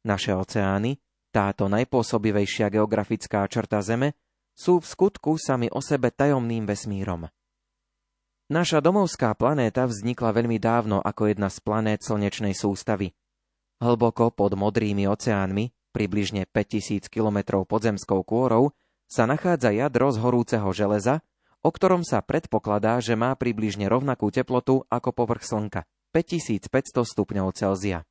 Naše 0.07 0.31
oceány, 0.39 1.03
táto 1.33 1.67
najpôsobivejšia 1.67 2.71
geografická 2.71 3.43
črta 3.51 3.83
Zeme, 3.83 4.15
sú 4.53 4.79
v 4.79 4.85
skutku 4.85 5.35
sami 5.35 5.67
o 5.73 5.81
sebe 5.81 6.13
tajomným 6.13 6.63
vesmírom. 6.69 7.27
Naša 8.53 8.85
domovská 8.85 9.33
planéta 9.33 9.89
vznikla 9.89 10.29
veľmi 10.29 10.61
dávno 10.61 11.01
ako 11.01 11.33
jedna 11.33 11.49
z 11.49 11.57
planét 11.59 11.99
slnečnej 12.05 12.53
sústavy– 12.53 13.11
Hlboko 13.81 14.29
pod 14.29 14.53
modrými 14.53 15.09
oceánmi, 15.09 15.73
približne 15.93 16.49
5000 16.49 17.07
km 17.07 17.63
podzemskou 17.63 18.25
kôrou, 18.25 18.73
sa 19.07 19.29
nachádza 19.29 19.69
jadro 19.69 20.09
z 20.09 20.17
horúceho 20.19 20.69
železa, 20.73 21.21
o 21.63 21.69
ktorom 21.71 22.03
sa 22.03 22.19
predpokladá, 22.19 22.99
že 22.99 23.15
má 23.15 23.31
približne 23.37 23.87
rovnakú 23.87 24.33
teplotu 24.33 24.83
ako 24.91 25.09
povrch 25.15 25.47
Slnka 25.47 25.87
5500 26.11 27.05
stupňov 27.07 27.47
Celzia. 27.55 28.03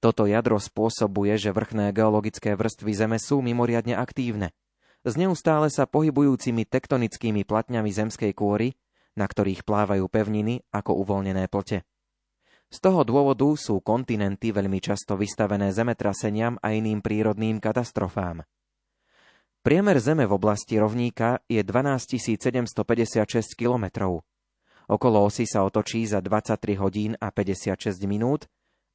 Toto 0.00 0.24
jadro 0.24 0.56
spôsobuje, 0.56 1.36
že 1.36 1.52
vrchné 1.52 1.92
geologické 1.92 2.56
vrstvy 2.56 2.92
Zeme 2.96 3.18
sú 3.20 3.44
mimoriadne 3.44 3.96
aktívne. 3.96 4.56
S 5.04 5.16
neustále 5.16 5.68
sa 5.72 5.88
pohybujúcimi 5.88 6.64
tektonickými 6.68 7.44
platňami 7.44 7.88
zemskej 7.92 8.32
kôry, 8.32 8.76
na 9.16 9.28
ktorých 9.28 9.64
plávajú 9.64 10.08
pevniny 10.08 10.64
ako 10.72 11.04
uvoľnené 11.04 11.48
plote. 11.52 11.84
Z 12.70 12.78
toho 12.78 13.02
dôvodu 13.02 13.50
sú 13.58 13.82
kontinenty 13.82 14.54
veľmi 14.54 14.78
často 14.78 15.18
vystavené 15.18 15.74
zemetraseniam 15.74 16.54
a 16.62 16.70
iným 16.70 17.02
prírodným 17.02 17.58
katastrofám. 17.58 18.46
Priemer 19.60 19.98
Zeme 19.98 20.24
v 20.24 20.38
oblasti 20.38 20.78
rovníka 20.78 21.42
je 21.50 21.60
12 21.60 22.16
756 22.16 23.58
kilometrov. 23.58 24.22
Okolo 24.86 25.26
osy 25.26 25.50
sa 25.50 25.66
otočí 25.66 26.06
za 26.06 26.22
23 26.22 26.80
hodín 26.80 27.12
a 27.18 27.34
56 27.34 28.00
minút 28.06 28.46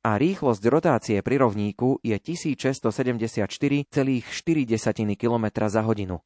a 0.07 0.15
rýchlosť 0.15 0.63
rotácie 0.71 1.17
pri 1.19 1.43
rovníku 1.43 1.99
je 1.99 2.15
1674,4 2.15 3.45
km 5.19 5.45
za 5.67 5.81
hodinu. 5.83 6.23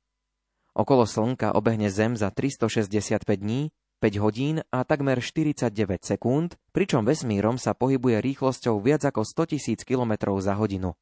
Okolo 0.78 1.04
Slnka 1.04 1.58
obehne 1.58 1.90
Zem 1.90 2.14
za 2.14 2.30
365 2.30 3.26
dní 3.42 3.74
5 4.00 4.24
hodín 4.24 4.64
a 4.72 4.88
takmer 4.88 5.20
49 5.20 5.76
sekúnd, 6.08 6.56
pričom 6.72 7.04
vesmírom 7.04 7.60
sa 7.60 7.76
pohybuje 7.76 8.24
rýchlosťou 8.24 8.80
viac 8.80 9.04
ako 9.04 9.28
100 9.28 9.52
tisíc 9.52 9.80
km 9.84 10.16
za 10.40 10.56
hodinu. 10.56 10.96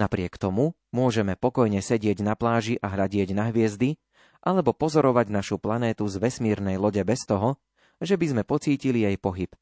Napriek 0.00 0.40
tomu 0.40 0.72
môžeme 0.88 1.36
pokojne 1.36 1.84
sedieť 1.84 2.24
na 2.24 2.32
pláži 2.32 2.80
a 2.80 2.88
hľadieť 2.96 3.36
na 3.36 3.52
hviezdy, 3.52 4.00
alebo 4.40 4.72
pozorovať 4.72 5.28
našu 5.28 5.60
planétu 5.60 6.08
z 6.08 6.16
vesmírnej 6.16 6.80
lode 6.80 7.04
bez 7.04 7.28
toho, 7.28 7.60
že 8.00 8.16
by 8.16 8.26
sme 8.32 8.42
pocítili 8.48 9.04
jej 9.04 9.18
pohyb. 9.20 9.52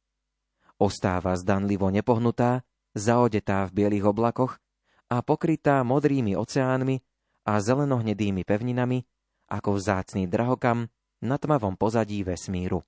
Ostáva 0.78 1.34
zdanlivo 1.34 1.88
nepohnutá, 1.88 2.62
zaodetá 2.94 3.66
v 3.66 3.74
bielých 3.74 4.12
oblakoch 4.12 4.60
a 5.10 5.24
pokrytá 5.24 5.82
modrými 5.82 6.38
oceánmi 6.38 7.02
a 7.48 7.58
zelenohnedými 7.58 8.44
pevninami, 8.44 9.02
ako 9.50 9.80
vzácný 9.80 10.28
drahokam, 10.30 10.92
na 11.22 11.36
tmavom 11.40 11.76
pozadí 11.78 12.20
vesmíru. 12.26 12.84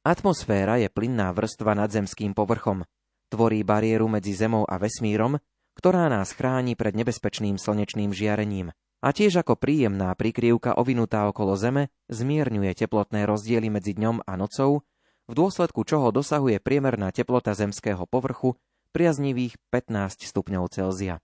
Atmosféra 0.00 0.80
je 0.80 0.88
plynná 0.88 1.28
vrstva 1.36 1.76
nad 1.76 1.92
zemským 1.92 2.32
povrchom. 2.32 2.88
Tvorí 3.28 3.60
bariéru 3.62 4.08
medzi 4.08 4.32
Zemou 4.32 4.64
a 4.64 4.80
vesmírom, 4.80 5.36
ktorá 5.76 6.08
nás 6.08 6.32
chráni 6.32 6.74
pred 6.74 6.96
nebezpečným 6.96 7.60
slnečným 7.60 8.10
žiarením. 8.10 8.72
A 9.00 9.08
tiež 9.16 9.40
ako 9.40 9.56
príjemná 9.56 10.12
prikryvka 10.12 10.76
ovinutá 10.76 11.24
okolo 11.28 11.56
Zeme 11.56 11.88
zmierňuje 12.12 12.72
teplotné 12.76 13.24
rozdiely 13.24 13.72
medzi 13.72 13.96
dňom 13.96 14.28
a 14.28 14.32
nocou, 14.36 14.84
v 15.30 15.32
dôsledku 15.32 15.86
čoho 15.86 16.10
dosahuje 16.10 16.58
priemerná 16.58 17.14
teplota 17.14 17.54
zemského 17.54 18.02
povrchu 18.04 18.58
priaznivých 18.90 19.56
15 19.70 20.26
stupňov 20.26 20.64
Celzia. 20.68 21.22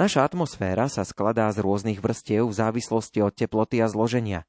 Naša 0.00 0.24
atmosféra 0.24 0.88
sa 0.88 1.04
skladá 1.04 1.52
z 1.52 1.60
rôznych 1.60 2.00
vrstiev 2.00 2.48
v 2.48 2.56
závislosti 2.56 3.20
od 3.20 3.36
teploty 3.36 3.84
a 3.84 3.86
zloženia. 3.92 4.48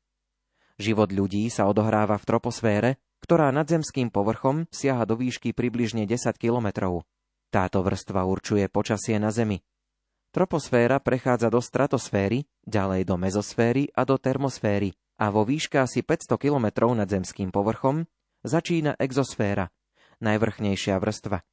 Život 0.80 1.12
ľudí 1.12 1.52
sa 1.52 1.68
odohráva 1.68 2.16
v 2.16 2.24
troposfére, 2.24 2.90
ktorá 3.20 3.52
nad 3.52 3.68
zemským 3.68 4.16
povrchom 4.16 4.64
siaha 4.72 5.04
do 5.04 5.20
výšky 5.20 5.52
približne 5.52 6.08
10 6.08 6.40
kilometrov. 6.40 7.04
Táto 7.52 7.84
vrstva 7.84 8.24
určuje 8.24 8.72
počasie 8.72 9.20
na 9.20 9.28
Zemi. 9.28 9.60
Troposféra 10.32 11.04
prechádza 11.04 11.52
do 11.52 11.60
stratosféry, 11.60 12.48
ďalej 12.64 13.04
do 13.04 13.20
mezosféry 13.20 13.92
a 13.92 14.08
do 14.08 14.16
termosféry 14.16 14.96
a 15.20 15.36
vo 15.36 15.44
výške 15.44 15.84
asi 15.84 16.00
500 16.00 16.40
kilometrov 16.40 16.96
nad 16.96 17.12
zemským 17.12 17.52
povrchom 17.52 18.08
začína 18.48 18.96
exosféra, 18.96 19.68
najvrchnejšia 20.24 20.96
vrstva. 20.96 21.44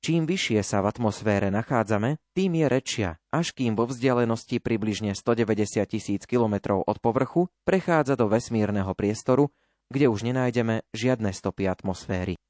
Čím 0.00 0.24
vyššie 0.24 0.64
sa 0.64 0.80
v 0.80 0.96
atmosfére 0.96 1.52
nachádzame, 1.52 2.16
tým 2.32 2.56
je 2.56 2.66
rečia, 2.72 3.10
až 3.28 3.52
kým 3.52 3.76
vo 3.76 3.84
vzdialenosti 3.84 4.56
približne 4.56 5.12
190 5.12 5.84
tisíc 5.84 6.24
kilometrov 6.24 6.88
od 6.88 6.96
povrchu 7.04 7.52
prechádza 7.68 8.16
do 8.16 8.24
vesmírneho 8.32 8.96
priestoru, 8.96 9.52
kde 9.92 10.08
už 10.08 10.24
nenájdeme 10.24 10.88
žiadne 10.96 11.36
stopy 11.36 11.68
atmosféry. 11.68 12.40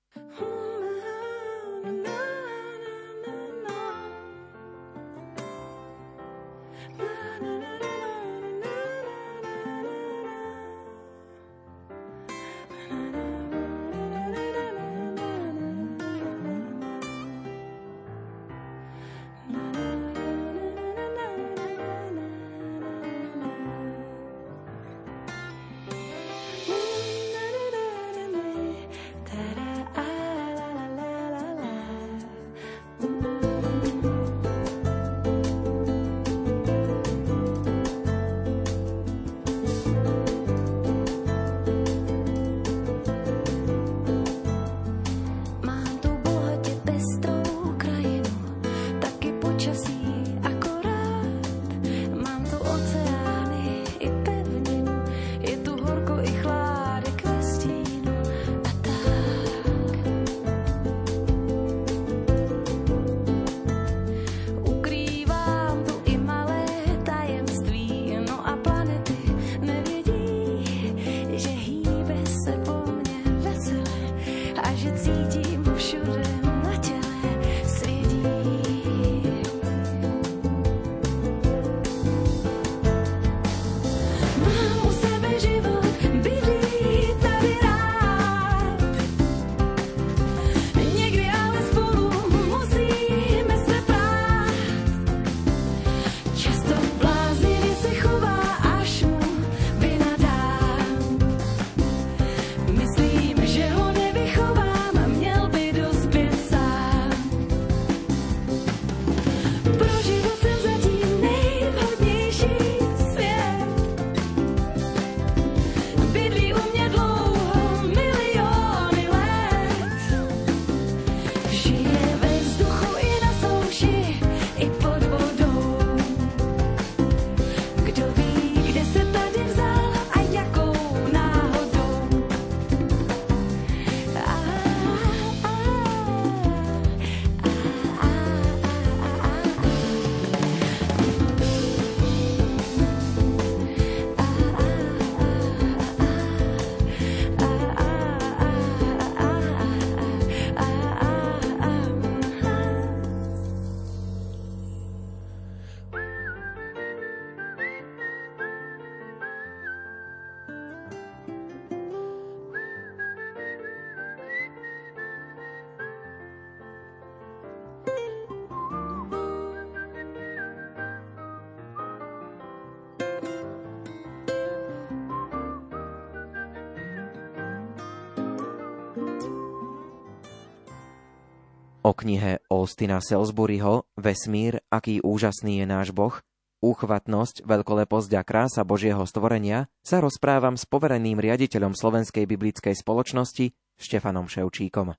O 181.81 181.97
knihe 181.97 182.45
Austina 182.53 183.01
Salisburyho 183.01 183.89
Vesmír, 183.97 184.61
aký 184.69 185.01
úžasný 185.01 185.65
je 185.65 185.67
náš 185.67 185.97
Boh, 185.97 186.13
úchvatnosť, 186.61 187.49
veľkoleposť 187.49 188.21
a 188.21 188.23
krása 188.23 188.69
Božieho 188.69 189.01
stvorenia 189.09 189.65
sa 189.81 190.05
rozprávam 190.05 190.61
s 190.61 190.69
povereným 190.69 191.17
riaditeľom 191.17 191.73
Slovenskej 191.73 192.29
biblickej 192.29 192.77
spoločnosti 192.77 193.57
Štefanom 193.81 194.29
Ševčíkom. 194.29 194.93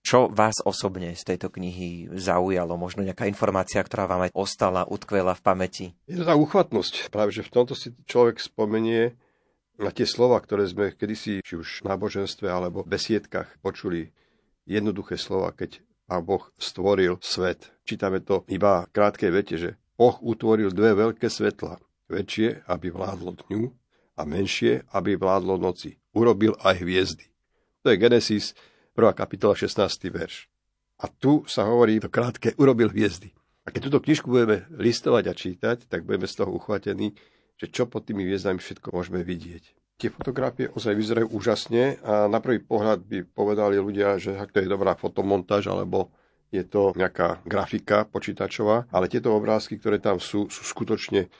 Čo 0.00 0.32
vás 0.32 0.64
osobne 0.64 1.12
z 1.12 1.28
tejto 1.28 1.52
knihy 1.52 2.08
zaujalo? 2.16 2.80
Možno 2.80 3.04
nejaká 3.04 3.28
informácia, 3.28 3.84
ktorá 3.84 4.08
vám 4.08 4.26
aj 4.26 4.32
ostala, 4.32 4.88
utkvela 4.88 5.36
v 5.36 5.44
pamäti? 5.44 5.86
Je 6.08 6.16
to 6.16 6.24
tá 6.24 6.32
úchvatnosť. 6.40 7.12
Práve, 7.12 7.36
že 7.36 7.44
v 7.44 7.52
tomto 7.52 7.76
si 7.76 7.92
človek 8.08 8.40
spomenie 8.40 9.12
na 9.76 9.92
tie 9.92 10.08
slova, 10.08 10.40
ktoré 10.40 10.64
sme 10.64 10.96
kedysi, 10.96 11.44
či 11.44 11.52
už 11.60 11.84
v 11.84 11.92
náboženstve 11.92 12.48
alebo 12.48 12.80
v 12.80 12.96
besiedkach 12.96 13.60
počuli. 13.60 14.08
Jednoduché 14.66 15.18
slova, 15.18 15.50
keď 15.50 15.82
a 16.12 16.20
Boh 16.20 16.44
stvoril 16.60 17.16
svet. 17.24 17.72
Čítame 17.88 18.20
to 18.20 18.44
iba 18.52 18.84
v 18.84 18.92
krátkej 18.92 19.30
vete, 19.32 19.54
že 19.56 19.70
Boh 19.96 20.18
utvoril 20.20 20.68
dve 20.74 20.92
veľké 20.92 21.30
svetla. 21.30 21.80
Väčšie, 22.12 22.68
aby 22.68 22.92
vládlo 22.92 23.38
dňu 23.48 23.62
a 24.18 24.22
menšie, 24.28 24.84
aby 24.92 25.16
vládlo 25.16 25.56
noci. 25.56 25.96
Urobil 26.12 26.52
aj 26.60 26.84
hviezdy. 26.84 27.24
To 27.82 27.88
je 27.88 27.96
Genesis 27.96 28.52
1. 28.92 29.16
kapitola 29.16 29.56
16. 29.56 30.12
verš. 30.12 30.52
A 31.00 31.08
tu 31.08 31.48
sa 31.48 31.64
hovorí 31.64 31.96
to 31.98 32.12
krátke 32.12 32.52
urobil 32.60 32.92
hviezdy. 32.92 33.32
A 33.64 33.72
keď 33.72 33.88
túto 33.88 34.04
knižku 34.04 34.28
budeme 34.28 34.68
listovať 34.74 35.24
a 35.30 35.34
čítať, 35.34 35.78
tak 35.88 36.04
budeme 36.04 36.28
z 36.28 36.34
toho 36.36 36.50
uchvatení, 36.52 37.16
že 37.56 37.70
čo 37.72 37.88
pod 37.88 38.04
tými 38.04 38.26
hviezdami 38.26 38.60
všetko 38.60 38.92
môžeme 38.92 39.24
vidieť. 39.24 39.81
Tie 40.02 40.10
fotografie 40.10 40.66
ozaj 40.66 40.98
vyzerajú 40.98 41.30
úžasne 41.30 42.02
a 42.02 42.26
na 42.26 42.42
prvý 42.42 42.58
pohľad 42.58 43.06
by 43.06 43.22
povedali 43.22 43.78
ľudia, 43.78 44.18
že 44.18 44.34
to 44.50 44.58
je 44.58 44.66
dobrá 44.66 44.98
fotomontáž 44.98 45.70
alebo 45.70 46.10
je 46.50 46.66
to 46.66 46.90
nejaká 46.98 47.38
grafika 47.46 48.02
počítačová, 48.10 48.90
ale 48.90 49.06
tieto 49.06 49.30
obrázky, 49.30 49.78
ktoré 49.78 50.02
tam 50.02 50.18
sú, 50.18 50.50
sú 50.50 50.66
skutočne 50.66 51.30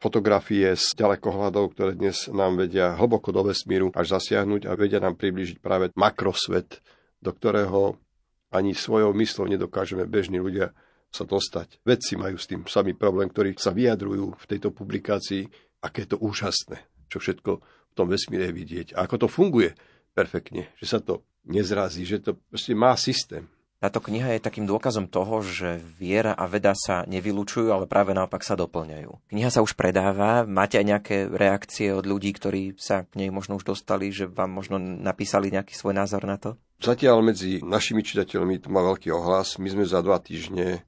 fotografie 0.00 0.72
z 0.72 0.96
ďalekohľadov, 0.96 1.76
ktoré 1.76 1.92
dnes 1.92 2.32
nám 2.32 2.56
vedia 2.56 2.96
hlboko 2.96 3.36
do 3.36 3.52
vesmíru 3.52 3.92
až 3.92 4.16
zasiahnuť 4.16 4.64
a 4.64 4.72
vedia 4.80 4.96
nám 4.96 5.20
priblížiť 5.20 5.60
práve 5.60 5.92
makrosvet, 5.92 6.80
do 7.20 7.36
ktorého 7.36 8.00
ani 8.48 8.72
svojou 8.72 9.12
myslou 9.12 9.44
nedokážeme 9.44 10.08
bežní 10.08 10.40
ľudia 10.40 10.72
sa 11.12 11.28
dostať. 11.28 11.84
Vedci 11.84 12.16
majú 12.16 12.40
s 12.40 12.48
tým 12.48 12.64
samý 12.64 12.96
problém, 12.96 13.28
ktorí 13.28 13.60
sa 13.60 13.76
vyjadrujú 13.76 14.40
v 14.40 14.44
tejto 14.48 14.72
publikácii, 14.72 15.44
aké 15.84 16.08
je 16.08 16.16
to 16.16 16.18
úžasné, 16.24 16.80
čo 17.12 17.20
všetko 17.20 17.75
tom 17.96 18.12
vesmíre 18.12 18.52
vidieť. 18.52 18.92
A 18.92 19.08
ako 19.08 19.24
to 19.24 19.28
funguje 19.32 19.72
perfektne, 20.12 20.68
že 20.76 20.86
sa 20.86 20.98
to 21.00 21.24
nezrazí, 21.48 22.04
že 22.04 22.20
to 22.20 22.36
proste 22.52 22.76
má 22.76 22.92
systém. 23.00 23.48
Táto 23.76 24.00
kniha 24.00 24.32
je 24.32 24.40
takým 24.40 24.64
dôkazom 24.64 25.04
toho, 25.04 25.44
že 25.44 25.76
viera 26.00 26.32
a 26.32 26.48
veda 26.48 26.72
sa 26.72 27.04
nevylučujú, 27.04 27.68
ale 27.68 27.84
práve 27.84 28.16
naopak 28.16 28.40
sa 28.40 28.56
doplňajú. 28.56 29.28
Kniha 29.28 29.52
sa 29.52 29.60
už 29.60 29.76
predáva, 29.76 30.48
máte 30.48 30.80
aj 30.80 30.86
nejaké 30.88 31.16
reakcie 31.28 31.92
od 31.92 32.08
ľudí, 32.08 32.32
ktorí 32.32 32.72
sa 32.80 33.04
k 33.04 33.20
nej 33.20 33.28
možno 33.28 33.60
už 33.60 33.68
dostali, 33.68 34.08
že 34.08 34.32
vám 34.32 34.48
možno 34.48 34.80
napísali 34.80 35.52
nejaký 35.52 35.76
svoj 35.76 35.92
názor 35.92 36.24
na 36.24 36.40
to? 36.40 36.56
Zatiaľ 36.80 37.20
medzi 37.20 37.60
našimi 37.60 38.00
čitateľmi 38.00 38.64
to 38.64 38.72
má 38.72 38.80
veľký 38.80 39.12
ohlas. 39.12 39.60
My 39.60 39.68
sme 39.68 39.84
za 39.84 40.00
dva 40.00 40.24
týždne 40.24 40.80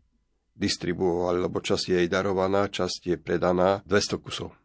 distribuovali, 0.56 1.44
lebo 1.44 1.60
časť 1.60 1.84
je 1.92 1.96
jej 2.02 2.08
darovaná, 2.08 2.72
časť 2.72 3.14
je 3.14 3.16
predaná 3.20 3.84
200 3.84 4.16
kusov. 4.24 4.56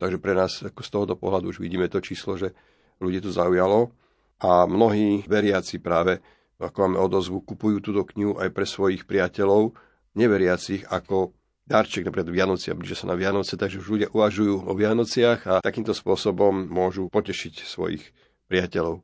Takže 0.00 0.16
pre 0.16 0.32
nás 0.32 0.64
ako 0.64 0.80
z 0.80 0.90
tohoto 0.90 1.14
pohľadu 1.14 1.52
už 1.52 1.60
vidíme 1.60 1.84
to 1.92 2.00
číslo, 2.00 2.40
že 2.40 2.56
ľudí 3.04 3.20
to 3.20 3.28
zaujalo 3.28 3.92
a 4.40 4.64
mnohí 4.64 5.28
veriaci 5.28 5.76
práve 5.76 6.24
ako 6.60 6.76
máme 6.84 6.98
odozvu, 7.00 7.40
kupujú 7.40 7.80
túto 7.80 8.04
knihu 8.12 8.36
aj 8.36 8.52
pre 8.52 8.68
svojich 8.68 9.08
priateľov, 9.08 9.72
neveriacich, 10.12 10.84
ako 10.92 11.32
darček 11.64 12.04
napríklad 12.04 12.28
Vianocia, 12.28 12.76
blíže 12.76 13.00
sa 13.00 13.08
na 13.08 13.16
Vianoce, 13.16 13.56
takže 13.56 13.80
už 13.80 13.88
ľudia 13.88 14.08
uvažujú 14.12 14.68
o 14.68 14.72
Vianociach 14.76 15.40
a 15.48 15.54
takýmto 15.64 15.96
spôsobom 15.96 16.68
môžu 16.68 17.08
potešiť 17.08 17.64
svojich 17.64 18.12
priateľov. 18.52 19.00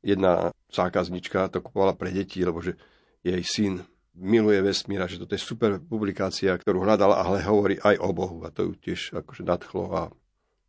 Jedna 0.00 0.54
zákaznička 0.72 1.52
to 1.52 1.60
kupovala 1.60 1.92
pre 1.92 2.08
deti, 2.08 2.40
lebo 2.40 2.64
že 2.64 2.78
jej 3.20 3.42
syn 3.44 3.84
miluje 4.18 4.58
vesmíra, 4.60 5.06
že 5.06 5.22
toto 5.22 5.38
je 5.38 5.40
super 5.40 5.78
publikácia, 5.78 6.50
ktorú 6.52 6.82
hľadala, 6.82 7.22
ale 7.22 7.46
hovorí 7.46 7.78
aj 7.78 8.02
o 8.02 8.10
Bohu 8.10 8.42
a 8.42 8.50
to 8.50 8.66
ju 8.68 8.72
tiež 8.74 9.14
akože 9.14 9.46
nadchlo 9.46 9.84
a 9.94 10.00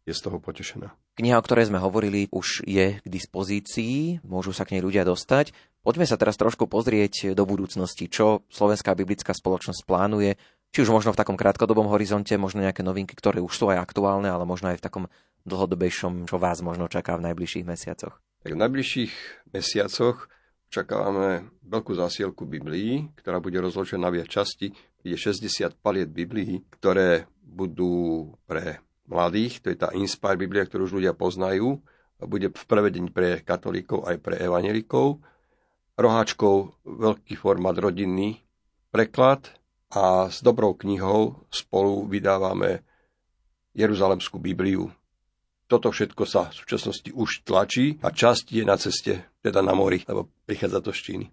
je 0.05 0.13
z 0.13 0.21
toho 0.21 0.38
potešená. 0.38 0.93
Kniha, 1.19 1.35
o 1.35 1.43
ktorej 1.43 1.67
sme 1.67 1.83
hovorili, 1.83 2.31
už 2.31 2.63
je 2.63 3.03
k 3.03 3.07
dispozícii, 3.07 4.23
môžu 4.23 4.55
sa 4.55 4.63
k 4.63 4.79
nej 4.79 4.81
ľudia 4.85 5.03
dostať. 5.03 5.51
Poďme 5.83 6.07
sa 6.07 6.15
teraz 6.15 6.39
trošku 6.39 6.71
pozrieť 6.71 7.35
do 7.35 7.43
budúcnosti, 7.43 8.07
čo 8.07 8.47
Slovenská 8.47 8.95
biblická 8.95 9.35
spoločnosť 9.35 9.83
plánuje, 9.83 10.39
či 10.71 10.85
už 10.85 10.93
možno 10.95 11.12
v 11.12 11.19
takom 11.19 11.35
krátkodobom 11.35 11.91
horizonte, 11.91 12.38
možno 12.39 12.63
nejaké 12.63 12.85
novinky, 12.85 13.17
ktoré 13.17 13.43
už 13.43 13.51
sú 13.51 13.67
aj 13.73 13.83
aktuálne, 13.83 14.31
ale 14.31 14.47
možno 14.47 14.71
aj 14.71 14.79
v 14.79 14.85
takom 14.85 15.03
dlhodobejšom, 15.43 16.29
čo 16.29 16.38
vás 16.39 16.62
možno 16.63 16.88
čaká 16.88 17.17
v 17.17 17.31
najbližších 17.31 17.65
mesiacoch. 17.65 18.21
Tak 18.45 18.55
v 18.55 18.62
najbližších 18.63 19.13
mesiacoch 19.51 20.31
čakávame 20.69 21.49
veľkú 21.65 21.97
zásielku 21.97 22.45
Biblií, 22.45 23.10
ktorá 23.17 23.41
bude 23.41 23.58
rozložená 23.58 24.08
na 24.08 24.13
viac 24.13 24.29
časti. 24.29 24.71
Je 25.01 25.17
60 25.17 25.82
paliet 25.82 26.10
Biblií, 26.13 26.63
ktoré 26.77 27.25
budú 27.41 28.34
pre 28.45 28.82
mladých, 29.10 29.65
to 29.65 29.73
je 29.73 29.77
tá 29.77 29.89
Inspire 29.97 30.38
Biblia, 30.38 30.63
ktorú 30.63 30.86
už 30.86 31.01
ľudia 31.01 31.17
poznajú, 31.17 31.82
bude 32.21 32.53
v 32.53 32.63
prevedení 32.69 33.10
pre 33.10 33.41
katolíkov 33.41 34.05
aj 34.05 34.21
pre 34.21 34.36
evanelikov. 34.38 35.23
Roháčkov 35.99 36.79
veľký 36.86 37.36
formát 37.36 37.75
rodinný 37.75 38.43
preklad 38.93 39.49
a 39.89 40.29
s 40.29 40.39
dobrou 40.45 40.77
knihou 40.77 41.47
spolu 41.49 42.05
vydávame 42.05 42.86
Jeruzalemskú 43.73 44.38
Bibliu. 44.38 44.91
Toto 45.69 45.93
všetko 45.93 46.25
sa 46.25 46.49
v 46.49 46.58
súčasnosti 46.65 47.10
už 47.13 47.45
tlačí 47.45 48.01
a 48.01 48.10
časť 48.10 48.45
je 48.49 48.63
na 48.65 48.73
ceste, 48.82 49.21
teda 49.45 49.62
na 49.62 49.77
mori, 49.77 50.01
lebo 50.10 50.25
prichádza 50.49 50.82
to 50.82 50.89
z 50.89 50.99
Číny. 51.05 51.25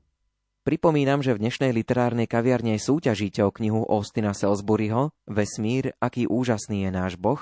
Pripomínam, 0.61 1.25
že 1.25 1.33
v 1.33 1.47
dnešnej 1.47 1.73
literárnej 1.73 2.29
kaviarne 2.29 2.77
súťažíte 2.77 3.41
o 3.41 3.55
knihu 3.55 3.89
Austina 3.89 4.37
Salisburyho 4.37 5.17
Vesmír, 5.25 5.97
aký 6.03 6.29
úžasný 6.29 6.85
je 6.85 6.91
náš 6.93 7.17
Boh 7.17 7.41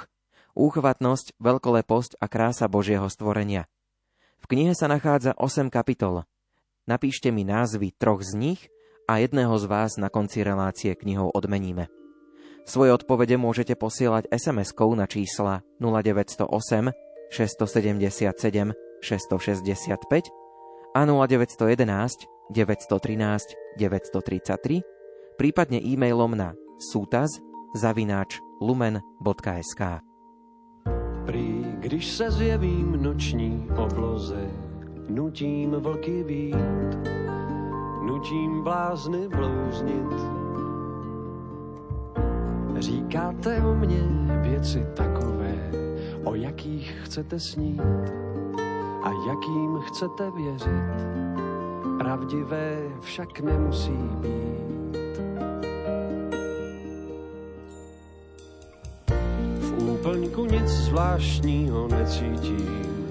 úchvatnosť, 0.54 1.34
veľkoleposť 1.42 2.22
a 2.22 2.26
krása 2.30 2.70
Božieho 2.70 3.10
stvorenia. 3.10 3.66
V 4.38 4.46
knihe 4.46 4.72
sa 4.72 4.86
nachádza 4.86 5.34
8 5.34 5.68
kapitol. 5.68 6.24
Napíšte 6.86 7.34
mi 7.34 7.42
názvy 7.42 7.96
troch 7.96 8.22
z 8.22 8.38
nich 8.38 8.60
a 9.10 9.18
jedného 9.18 9.56
z 9.58 9.64
vás 9.66 9.98
na 9.98 10.08
konci 10.08 10.46
relácie 10.46 10.94
knihou 10.94 11.32
odmeníme. 11.32 12.03
Svoje 12.64 12.96
odpovede 12.96 13.36
môžete 13.36 13.76
posielať 13.76 14.32
SMS-kou 14.32 14.88
na 14.96 15.04
čísla 15.04 15.60
0908 15.84 16.96
677 17.28 18.72
665 19.04 20.32
a 20.96 21.00
0911 21.04 22.24
913 22.52 23.76
933, 23.76 24.80
prípadne 25.36 25.78
e-mailom 25.80 26.32
na 26.32 26.56
sútaz 26.80 27.28
zavináč 27.76 28.40
lumen.sk. 28.60 29.82
Prý, 31.26 31.64
když 31.78 32.06
se 32.08 32.30
zjevím 32.30 33.02
noční 33.02 33.68
obloze, 33.76 34.50
nutím 35.08 35.70
vlky 35.70 36.22
vít, 36.22 36.96
nutím 38.06 38.62
blázny 38.62 39.28
blouznit. 39.28 40.12
Říkáte 42.78 43.62
o 43.62 43.74
mně 43.74 44.02
věci 44.42 44.86
takové, 44.94 45.70
o 46.24 46.34
jakých 46.34 46.94
chcete 47.02 47.40
snít 47.40 47.80
a 49.02 49.10
jakým 49.28 49.78
chcete 49.80 50.30
věřit. 50.30 51.06
Pravdivé 51.98 52.78
však 53.00 53.40
nemusí 53.40 53.98
být. 54.20 54.64
úplňku 60.04 60.44
nic 60.44 60.68
zvláštního 60.68 61.88
necítím. 61.88 63.06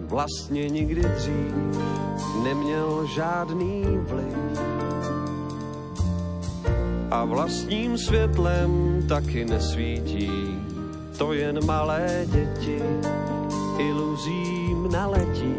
Vlastně 0.00 0.68
nikdy 0.68 1.02
dřív 1.02 1.54
neměl 2.42 3.06
žádný 3.06 3.84
vliv. 3.86 4.93
A 7.14 7.24
vlastním 7.24 7.98
světlem 7.98 9.02
taky 9.08 9.44
nesvítí. 9.44 10.30
To 11.18 11.32
jen 11.32 11.66
malé 11.66 12.26
děti 12.26 12.82
iluzím 13.78 14.88
naletí 14.92 15.54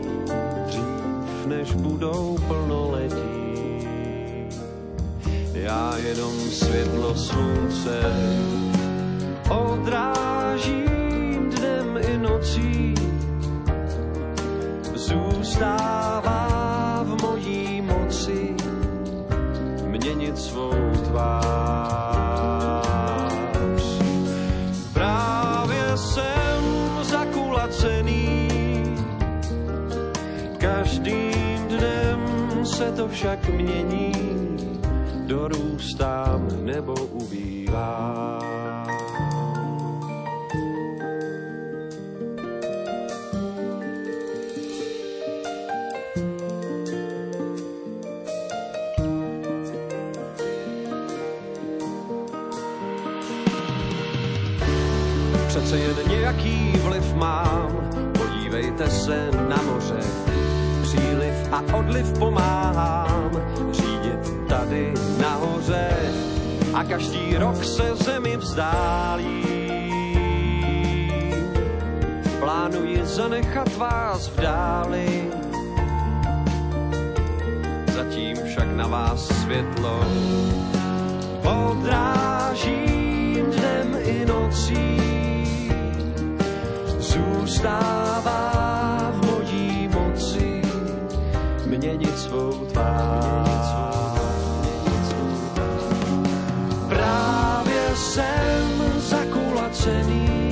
dřív, 0.68 1.46
než 1.46 1.72
budou 1.72 2.38
plnoletí. 2.48 3.86
Já 5.54 5.98
jenom 5.98 6.34
světlo 6.40 7.16
slunce 7.16 8.02
odrážím 9.50 10.15
však 33.16 33.50
mění, 33.50 34.12
dorůstám 35.28 36.48
nebo 36.66 36.94
ubývám. 36.94 38.46
přece 55.48 55.78
jen 55.78 55.96
nějaký 56.08 56.72
vliv 56.84 57.14
mám. 57.14 57.90
Podívejte 58.18 58.90
se 58.90 59.32
na 59.50 59.62
moře, 59.62 60.00
příliv 60.84 61.34
a 61.52 61.78
odliv 61.78 62.20
pomáhám 62.20 62.66
řídit 62.66 63.05
tady 64.66 64.94
nahoře 65.22 65.90
a 66.74 66.84
každý 66.84 67.36
rok 67.38 67.64
se 67.64 67.96
zemi 67.96 68.38
vzdálí. 68.38 69.44
Plánuji 72.40 73.06
zanechat 73.06 73.78
vás 73.78 74.28
v 74.28 74.42
dáli, 74.42 75.30
zatím 77.94 78.38
však 78.46 78.68
na 78.76 78.88
vás 78.88 79.28
světlo 79.28 80.06
odrážím 81.70 83.46
dnem 83.52 83.98
i 84.04 84.26
nocí 84.26 85.02
zůstává 87.00 88.42
v 89.12 89.26
mojí 89.26 89.88
moci 89.88 90.62
měnit 91.66 92.20
svou 92.20 92.66
tvář. 92.66 93.65
ztracený. 99.86 100.50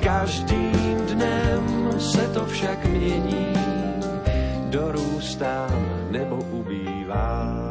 Každým 0.00 0.96
dnem 1.06 1.90
se 1.98 2.28
to 2.28 2.46
však 2.46 2.84
mění, 2.84 3.52
dorůstám 4.70 5.86
nebo 6.10 6.36
ubývám. 6.36 7.65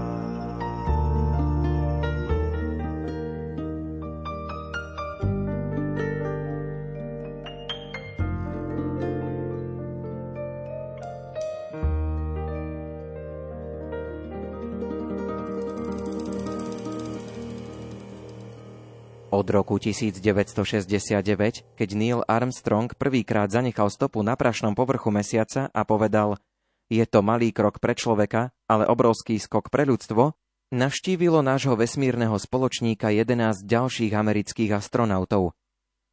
Od 19.45 19.53
roku 19.53 19.77
1969, 19.77 21.77
keď 21.77 21.89
Neil 21.93 22.25
Armstrong 22.25 22.89
prvýkrát 22.89 23.45
zanechal 23.45 23.93
stopu 23.93 24.25
na 24.25 24.33
prašnom 24.33 24.73
povrchu 24.73 25.13
mesiaca 25.13 25.69
a 25.69 25.85
povedal 25.85 26.41
je 26.89 27.05
to 27.05 27.21
malý 27.21 27.53
krok 27.53 27.77
pre 27.77 27.93
človeka, 27.93 28.49
ale 28.65 28.89
obrovský 28.89 29.37
skok 29.37 29.69
pre 29.69 29.85
ľudstvo, 29.85 30.33
navštívilo 30.73 31.45
nášho 31.45 31.77
vesmírneho 31.77 32.33
spoločníka 32.41 33.13
11 33.13 33.69
ďalších 33.69 34.17
amerických 34.17 34.81
astronautov. 34.81 35.53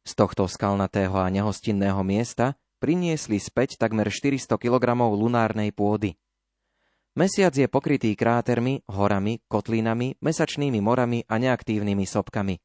Z 0.05 0.13
tohto 0.13 0.45
skalnatého 0.45 1.17
a 1.17 1.25
nehostinného 1.33 2.05
miesta 2.05 2.53
priniesli 2.77 3.41
späť 3.41 3.81
takmer 3.81 4.13
400 4.13 4.61
kg 4.61 4.93
lunárnej 5.09 5.73
pôdy. 5.73 6.21
Mesiac 7.17 7.57
je 7.57 7.65
pokrytý 7.65 8.13
krátermi, 8.13 8.85
horami, 8.93 9.41
kotlinami, 9.49 10.21
mesačnými 10.21 10.77
morami 10.85 11.25
a 11.25 11.41
neaktívnymi 11.41 12.05
sopkami. 12.05 12.61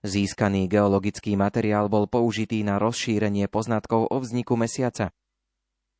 Získaný 0.00 0.64
geologický 0.64 1.36
materiál 1.36 1.92
bol 1.92 2.08
použitý 2.08 2.64
na 2.64 2.80
rozšírenie 2.80 3.52
poznatkov 3.52 4.08
o 4.08 4.16
vzniku 4.16 4.56
mesiaca. 4.56 5.12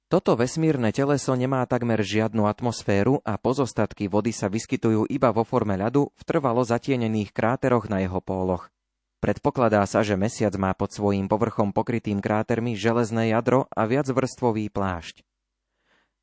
Toto 0.09 0.35
vesmírne 0.41 0.89
teleso 0.91 1.37
nemá 1.37 1.63
takmer 1.69 2.01
žiadnu 2.01 2.49
atmosféru 2.49 3.21
a 3.23 3.37
pozostatky 3.37 4.09
vody 4.09 4.33
sa 4.33 4.49
vyskytujú 4.49 5.05
iba 5.07 5.29
vo 5.31 5.45
forme 5.45 5.77
ľadu 5.77 6.11
v 6.17 6.23
trvalo 6.25 6.65
zatienených 6.65 7.31
kráteroch 7.31 7.93
na 7.93 8.01
jeho 8.01 8.25
póloch. 8.25 8.73
Predpokladá 9.21 9.85
sa, 9.85 10.01
že 10.01 10.17
mesiac 10.17 10.57
má 10.57 10.73
pod 10.73 10.97
svojím 10.97 11.29
povrchom 11.29 11.69
pokrytým 11.71 12.25
krátermi 12.25 12.73
železné 12.81 13.37
jadro 13.37 13.69
a 13.69 13.85
viacvrstvový 13.85 14.73
plášť. 14.73 15.21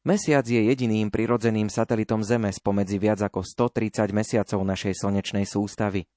Mesiac 0.01 0.49
je 0.49 0.65
jediným 0.65 1.13
prirodzeným 1.13 1.69
satelitom 1.69 2.25
Zeme 2.25 2.49
spomedzi 2.49 2.97
viac 2.97 3.21
ako 3.21 3.45
130 3.45 4.17
mesiacov 4.17 4.65
našej 4.65 4.97
slnečnej 4.97 5.45
sústavy. 5.45 6.09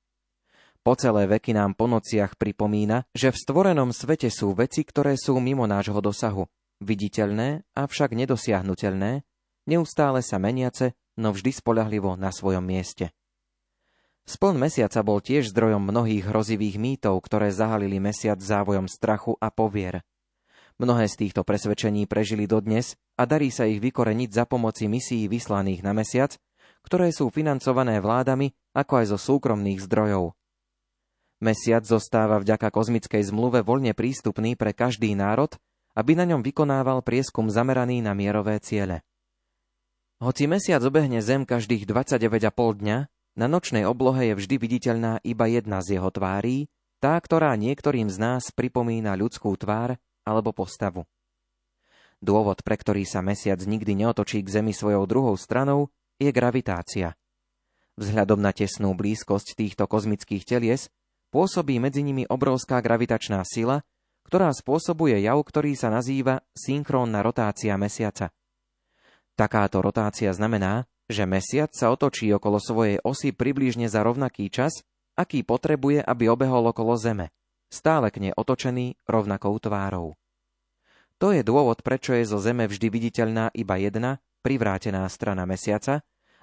Po 0.80 0.96
celé 0.96 1.28
veky 1.28 1.52
nám 1.52 1.76
po 1.76 1.84
nociach 1.84 2.40
pripomína, 2.40 3.04
že 3.12 3.28
v 3.28 3.36
stvorenom 3.36 3.92
svete 3.92 4.32
sú 4.32 4.56
veci, 4.56 4.80
ktoré 4.80 5.20
sú 5.20 5.36
mimo 5.36 5.68
nášho 5.68 6.00
dosahu, 6.00 6.48
viditeľné, 6.80 7.68
avšak 7.76 8.16
nedosiahnutelné, 8.16 9.20
neustále 9.68 10.24
sa 10.24 10.40
meniace, 10.40 10.96
no 11.20 11.36
vždy 11.36 11.52
spolahlivo 11.52 12.16
na 12.16 12.32
svojom 12.32 12.64
mieste. 12.64 13.12
Spln 14.24 14.56
mesiaca 14.56 15.04
bol 15.04 15.20
tiež 15.20 15.52
zdrojom 15.52 15.84
mnohých 15.84 16.24
hrozivých 16.32 16.80
mýtov, 16.80 17.20
ktoré 17.28 17.52
zahalili 17.52 18.00
mesiac 18.00 18.40
závojom 18.40 18.88
strachu 18.88 19.36
a 19.36 19.52
povier. 19.52 20.00
Mnohé 20.80 21.12
z 21.12 21.28
týchto 21.28 21.44
presvedčení 21.44 22.08
prežili 22.08 22.48
dodnes 22.48 22.96
a 23.20 23.28
darí 23.28 23.52
sa 23.52 23.68
ich 23.68 23.84
vykoreniť 23.84 24.32
za 24.32 24.48
pomoci 24.48 24.88
misií 24.88 25.28
vyslaných 25.28 25.84
na 25.84 25.92
mesiac, 25.92 26.40
ktoré 26.80 27.12
sú 27.12 27.28
financované 27.28 28.00
vládami 28.00 28.48
ako 28.72 29.04
aj 29.04 29.06
zo 29.12 29.18
súkromných 29.20 29.84
zdrojov. 29.84 30.39
Mesiac 31.40 31.88
zostáva 31.88 32.36
vďaka 32.36 32.68
kozmickej 32.68 33.32
zmluve 33.32 33.64
voľne 33.64 33.96
prístupný 33.96 34.60
pre 34.60 34.76
každý 34.76 35.16
národ, 35.16 35.56
aby 35.96 36.12
na 36.12 36.28
ňom 36.28 36.44
vykonával 36.44 37.00
prieskum 37.00 37.48
zameraný 37.48 38.04
na 38.04 38.12
mierové 38.12 38.60
ciele. 38.60 39.00
Hoci 40.20 40.44
mesiac 40.44 40.84
obehne 40.84 41.24
Zem 41.24 41.48
každých 41.48 41.88
29,5 41.88 42.52
dňa, 42.84 42.98
na 43.40 43.46
nočnej 43.48 43.88
oblohe 43.88 44.28
je 44.28 44.34
vždy 44.36 44.56
viditeľná 44.60 45.24
iba 45.24 45.48
jedna 45.48 45.80
z 45.80 45.96
jeho 45.96 46.12
tvárí, 46.12 46.68
tá, 47.00 47.16
ktorá 47.16 47.56
niektorým 47.56 48.12
z 48.12 48.20
nás 48.20 48.52
pripomína 48.52 49.16
ľudskú 49.16 49.56
tvár 49.56 49.96
alebo 50.28 50.52
postavu. 50.52 51.08
Dôvod, 52.20 52.60
pre 52.60 52.76
ktorý 52.76 53.08
sa 53.08 53.24
mesiac 53.24 53.56
nikdy 53.64 53.96
neotočí 53.96 54.44
k 54.44 54.60
Zemi 54.60 54.76
svojou 54.76 55.08
druhou 55.08 55.32
stranou, 55.40 55.88
je 56.20 56.28
gravitácia. 56.28 57.16
Vzhľadom 57.96 58.44
na 58.44 58.52
tesnú 58.52 58.92
blízkosť 58.92 59.56
týchto 59.56 59.88
kozmických 59.88 60.44
telies 60.44 60.92
pôsobí 61.30 61.78
medzi 61.78 62.02
nimi 62.02 62.26
obrovská 62.26 62.82
gravitačná 62.82 63.42
sila, 63.46 63.86
ktorá 64.26 64.50
spôsobuje 64.54 65.18
jav, 65.22 65.38
ktorý 65.42 65.74
sa 65.74 65.90
nazýva 65.90 66.42
synchrónna 66.54 67.22
rotácia 67.24 67.74
mesiaca. 67.74 68.30
Takáto 69.34 69.80
rotácia 69.80 70.30
znamená, 70.30 70.84
že 71.10 71.26
mesiac 71.26 71.74
sa 71.74 71.90
otočí 71.90 72.30
okolo 72.30 72.62
svojej 72.62 73.02
osy 73.02 73.34
približne 73.34 73.90
za 73.90 74.06
rovnaký 74.06 74.46
čas, 74.52 74.86
aký 75.18 75.42
potrebuje, 75.42 76.04
aby 76.04 76.30
obehol 76.30 76.70
okolo 76.70 76.94
Zeme, 76.94 77.34
stále 77.66 78.14
k 78.14 78.28
nej 78.28 78.32
otočený 78.36 79.00
rovnakou 79.10 79.56
tvárou. 79.58 80.14
To 81.18 81.34
je 81.34 81.42
dôvod, 81.44 81.82
prečo 81.82 82.14
je 82.16 82.24
zo 82.24 82.38
Zeme 82.38 82.70
vždy 82.70 82.86
viditeľná 82.88 83.50
iba 83.52 83.76
jedna, 83.76 84.22
privrátená 84.40 85.04
strana 85.10 85.44
mesiaca 85.44 86.00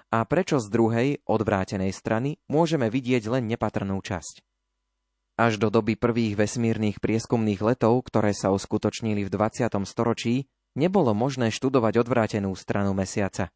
a 0.08 0.22
prečo 0.24 0.62
z 0.62 0.66
druhej, 0.70 1.08
odvrátenej 1.26 1.90
strany, 1.90 2.38
môžeme 2.46 2.88
vidieť 2.88 3.26
len 3.28 3.50
nepatrnú 3.50 3.98
časť. 4.00 4.47
Až 5.38 5.62
do 5.62 5.70
doby 5.70 5.94
prvých 5.94 6.34
vesmírnych 6.34 6.98
prieskumných 6.98 7.62
letov, 7.62 8.02
ktoré 8.10 8.34
sa 8.34 8.50
uskutočnili 8.50 9.22
v 9.22 9.30
20. 9.30 9.70
storočí, 9.86 10.50
nebolo 10.74 11.14
možné 11.14 11.54
študovať 11.54 12.02
odvrátenú 12.02 12.50
stranu 12.58 12.90
mesiaca. 12.90 13.54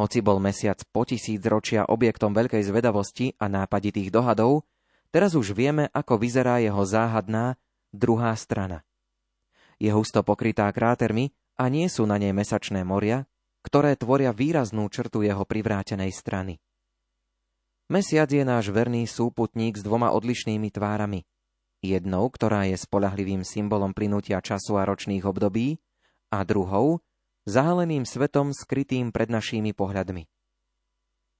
Hoci 0.00 0.24
bol 0.24 0.40
mesiac 0.40 0.80
po 0.88 1.04
tisíc 1.04 1.44
ročia 1.44 1.84
objektom 1.84 2.32
veľkej 2.32 2.64
zvedavosti 2.64 3.36
a 3.36 3.52
nápaditých 3.52 4.08
dohadov, 4.08 4.64
teraz 5.12 5.36
už 5.36 5.52
vieme, 5.52 5.92
ako 5.92 6.16
vyzerá 6.16 6.64
jeho 6.64 6.80
záhadná 6.88 7.60
druhá 7.92 8.32
strana. 8.32 8.80
Je 9.76 9.92
husto 9.92 10.24
pokrytá 10.24 10.72
krátermi 10.72 11.36
a 11.60 11.68
nie 11.68 11.92
sú 11.92 12.08
na 12.08 12.16
nej 12.16 12.32
mesačné 12.32 12.80
moria, 12.80 13.28
ktoré 13.60 13.92
tvoria 13.92 14.32
výraznú 14.32 14.88
črtu 14.88 15.20
jeho 15.20 15.44
privrátenej 15.44 16.16
strany. 16.16 16.64
Mesiac 17.88 18.28
je 18.28 18.44
náš 18.44 18.68
verný 18.68 19.08
súputník 19.08 19.80
s 19.80 19.82
dvoma 19.82 20.12
odlišnými 20.12 20.68
tvárami. 20.68 21.24
Jednou, 21.80 22.28
ktorá 22.28 22.68
je 22.68 22.76
spolahlivým 22.76 23.48
symbolom 23.48 23.96
plynutia 23.96 24.44
času 24.44 24.76
a 24.76 24.84
ročných 24.84 25.24
období, 25.24 25.80
a 26.28 26.44
druhou, 26.44 27.00
zahaleným 27.48 28.04
svetom 28.04 28.52
skrytým 28.52 29.08
pred 29.08 29.32
našimi 29.32 29.72
pohľadmi. 29.72 30.28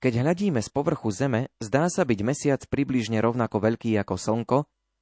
Keď 0.00 0.12
hľadíme 0.24 0.64
z 0.64 0.70
povrchu 0.72 1.12
Zeme, 1.12 1.52
zdá 1.60 1.90
sa 1.92 2.08
byť 2.08 2.20
mesiac 2.24 2.60
približne 2.64 3.20
rovnako 3.20 3.60
veľký 3.68 3.98
ako 4.00 4.14
Slnko 4.16 4.58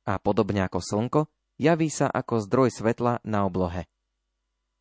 a 0.09 0.19
podobne 0.19 0.67
ako 0.67 0.83
Slnko, 0.83 1.21
javí 1.63 1.93
sa 1.93 2.11
ako 2.11 2.43
zdroj 2.43 2.75
svetla 2.75 3.23
na 3.23 3.47
oblohe. 3.47 3.87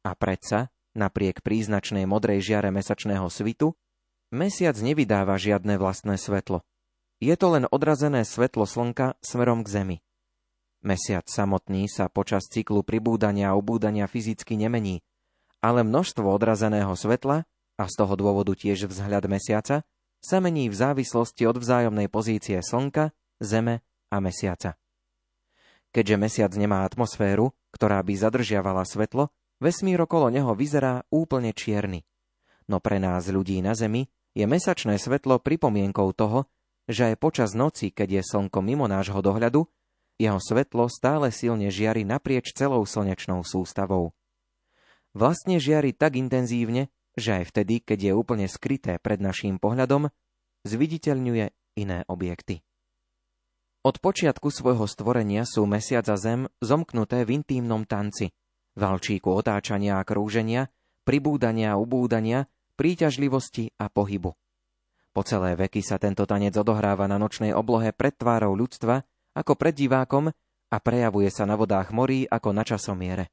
A 0.01 0.11
predsa, 0.17 0.73
napriek 0.97 1.43
príznačnej 1.43 2.07
modrej 2.09 2.41
žiare 2.41 2.71
mesačného 2.73 3.27
svitu, 3.29 3.77
Mesiac 4.33 4.77
nevydáva 4.77 5.37
žiadne 5.37 5.77
vlastné 5.77 6.17
svetlo. 6.17 6.65
Je 7.21 7.33
to 7.37 7.53
len 7.53 7.65
odrazené 7.69 8.25
svetlo 8.25 8.65
slnka 8.65 9.17
smerom 9.21 9.61
k 9.61 9.67
Zemi. 9.69 9.97
Mesiac 10.85 11.25
samotný 11.25 11.89
sa 11.89 12.09
počas 12.13 12.45
cyklu 12.45 12.85
pribúdania 12.85 13.53
a 13.53 13.57
ubúdania 13.57 14.05
fyzicky 14.05 14.53
nemení, 14.53 15.01
ale 15.57 15.81
množstvo 15.81 16.29
odrazeného 16.29 16.93
svetla, 16.93 17.49
a 17.75 17.83
z 17.89 17.93
toho 17.97 18.13
dôvodu 18.13 18.53
tiež 18.53 18.87
vzhľad 18.87 19.25
mesiaca, 19.25 19.81
sa 20.21 20.37
mení 20.37 20.69
v 20.69 20.77
závislosti 20.77 21.43
od 21.49 21.57
vzájomnej 21.57 22.09
pozície 22.09 22.61
Slnka, 22.61 23.13
Zeme 23.41 23.81
a 24.13 24.17
Mesiaca. 24.21 24.77
Keďže 25.89 26.15
Mesiac 26.17 26.51
nemá 26.53 26.85
atmosféru, 26.85 27.53
ktorá 27.73 28.01
by 28.01 28.13
zadržiavala 28.15 28.85
svetlo, 28.87 29.29
vesmír 29.57 30.01
okolo 30.01 30.29
neho 30.33 30.53
vyzerá 30.53 31.03
úplne 31.09 31.51
čierny. 31.51 32.05
No 32.65 32.81
pre 32.81 32.97
nás 32.97 33.29
ľudí 33.29 33.61
na 33.61 33.77
Zemi 33.77 34.09
je 34.33 34.45
mesačné 34.49 34.97
svetlo 34.97 35.37
pripomienkou 35.37 36.11
toho, 36.17 36.49
že 36.85 37.13
aj 37.13 37.15
počas 37.21 37.51
noci, 37.53 37.89
keď 37.89 38.21
je 38.21 38.23
slnko 38.25 38.59
mimo 38.61 38.85
nášho 38.85 39.21
dohľadu, 39.21 39.65
jeho 40.15 40.39
svetlo 40.39 40.87
stále 40.87 41.29
silne 41.29 41.67
žiari 41.69 42.07
naprieč 42.07 42.55
celou 42.55 42.85
slnečnou 42.87 43.43
sústavou. 43.43 44.15
Vlastne 45.15 45.59
žiari 45.59 45.95
tak 45.95 46.19
intenzívne, 46.19 46.91
že 47.15 47.41
aj 47.41 47.43
vtedy, 47.51 47.79
keď 47.79 48.11
je 48.11 48.13
úplne 48.13 48.47
skryté 48.51 48.99
pred 48.99 49.19
naším 49.23 49.59
pohľadom, 49.59 50.11
zviditeľňuje 50.67 51.45
iné 51.79 52.03
objekty. 52.11 52.63
Od 53.85 53.95
počiatku 54.01 54.49
svojho 54.49 54.89
stvorenia 54.89 55.45
sú 55.45 55.63
mesiac 55.69 56.09
a 56.09 56.17
zem 56.17 56.49
zomknuté 56.57 57.21
v 57.21 57.39
intímnom 57.39 57.85
tanci, 57.85 58.33
valčíku 58.73 59.29
otáčania 59.29 60.01
a 60.01 60.03
krúženia, 60.03 60.73
pribúdania 61.05 61.77
a 61.77 61.79
ubúdania, 61.79 62.49
príťažlivosti 62.75 63.73
a 63.79 63.87
pohybu. 63.89 64.35
Po 65.15 65.21
celé 65.23 65.55
veky 65.55 65.79
sa 65.79 65.95
tento 65.95 66.27
tanec 66.27 66.51
odohráva 66.59 67.07
na 67.07 67.15
nočnej 67.15 67.55
oblohe 67.55 67.95
pred 67.95 68.11
tvárou 68.11 68.51
ľudstva 68.51 68.99
ako 69.35 69.55
pred 69.55 69.75
divákom 69.75 70.31
a 70.71 70.77
prejavuje 70.83 71.31
sa 71.31 71.47
na 71.47 71.55
vodách 71.55 71.95
morí 71.95 72.27
ako 72.27 72.51
na 72.51 72.67
časomiere. 72.67 73.31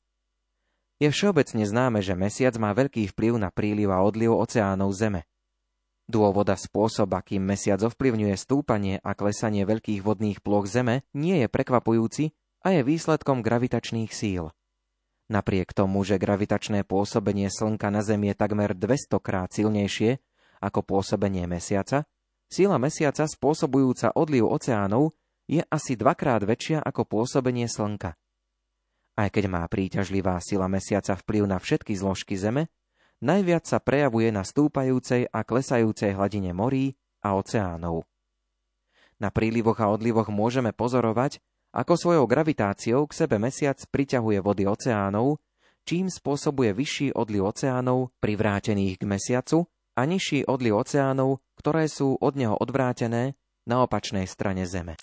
Je 1.02 1.11
všeobecne 1.11 1.66
známe, 1.66 1.98
že 1.98 2.14
mesiac 2.14 2.55
má 2.62 2.70
veľký 2.70 3.11
vplyv 3.11 3.35
na 3.42 3.50
príliv 3.50 3.90
a 3.90 3.98
odliv 4.07 4.31
oceánov 4.31 4.94
Zeme. 4.94 5.26
Dôvod 6.07 6.46
a 6.46 6.55
spôsob, 6.55 7.11
akým 7.18 7.42
mesiac 7.42 7.83
ovplyvňuje 7.83 8.35
stúpanie 8.38 9.02
a 9.02 9.11
klesanie 9.18 9.66
veľkých 9.66 10.07
vodných 10.07 10.38
ploch 10.38 10.70
Zeme, 10.70 11.02
nie 11.11 11.42
je 11.42 11.48
prekvapujúci 11.50 12.31
a 12.62 12.78
je 12.78 12.87
výsledkom 12.87 13.42
gravitačných 13.42 14.14
síl. 14.14 14.55
Napriek 15.33 15.73
tomu, 15.73 16.05
že 16.05 16.21
gravitačné 16.21 16.85
pôsobenie 16.85 17.49
Slnka 17.49 17.88
na 17.88 18.05
Zem 18.05 18.29
je 18.29 18.37
takmer 18.37 18.77
200 18.77 19.16
krát 19.16 19.49
silnejšie 19.49 20.21
ako 20.61 20.85
pôsobenie 20.85 21.49
Mesiaca, 21.49 22.05
síla 22.53 22.77
Mesiaca 22.77 23.25
spôsobujúca 23.25 24.12
odliv 24.12 24.45
oceánov 24.45 25.16
je 25.49 25.64
asi 25.73 25.97
dvakrát 25.97 26.45
väčšia 26.45 26.85
ako 26.85 27.09
pôsobenie 27.09 27.64
Slnka. 27.64 28.12
Aj 29.16 29.29
keď 29.33 29.45
má 29.49 29.64
príťažlivá 29.68 30.37
sila 30.45 30.68
mesiaca 30.68 31.16
vplyv 31.16 31.45
na 31.49 31.57
všetky 31.57 31.97
zložky 31.97 32.37
Zeme, 32.37 32.68
najviac 33.25 33.64
sa 33.64 33.81
prejavuje 33.81 34.29
na 34.33 34.45
stúpajúcej 34.45 35.33
a 35.33 35.45
klesajúcej 35.49 36.12
hladine 36.12 36.53
morí 36.53 36.97
a 37.25 37.37
oceánov. 37.40 38.05
Na 39.16 39.33
prílivoch 39.33 39.81
a 39.81 39.88
odlivoch 39.88 40.29
môžeme 40.29 40.77
pozorovať, 40.77 41.40
ako 41.73 41.97
svojou 41.97 42.25
gravitáciou 42.29 43.09
k 43.09 43.25
sebe 43.25 43.41
mesiac 43.41 43.81
priťahuje 43.81 44.45
vody 44.45 44.69
oceánov, 44.69 45.41
čím 45.89 46.13
spôsobuje 46.13 46.77
vyšší 46.77 47.17
odliv 47.17 47.49
oceánov 47.49 48.13
privrátených 48.21 49.01
k 49.01 49.09
mesiacu 49.09 49.65
a 49.97 50.05
nižší 50.05 50.45
odliv 50.45 50.77
oceánov, 50.77 51.41
ktoré 51.57 51.89
sú 51.89 52.21
od 52.21 52.37
neho 52.37 52.53
odvrátené 52.61 53.41
na 53.65 53.89
opačnej 53.89 54.29
strane 54.29 54.69
Zeme. 54.69 55.01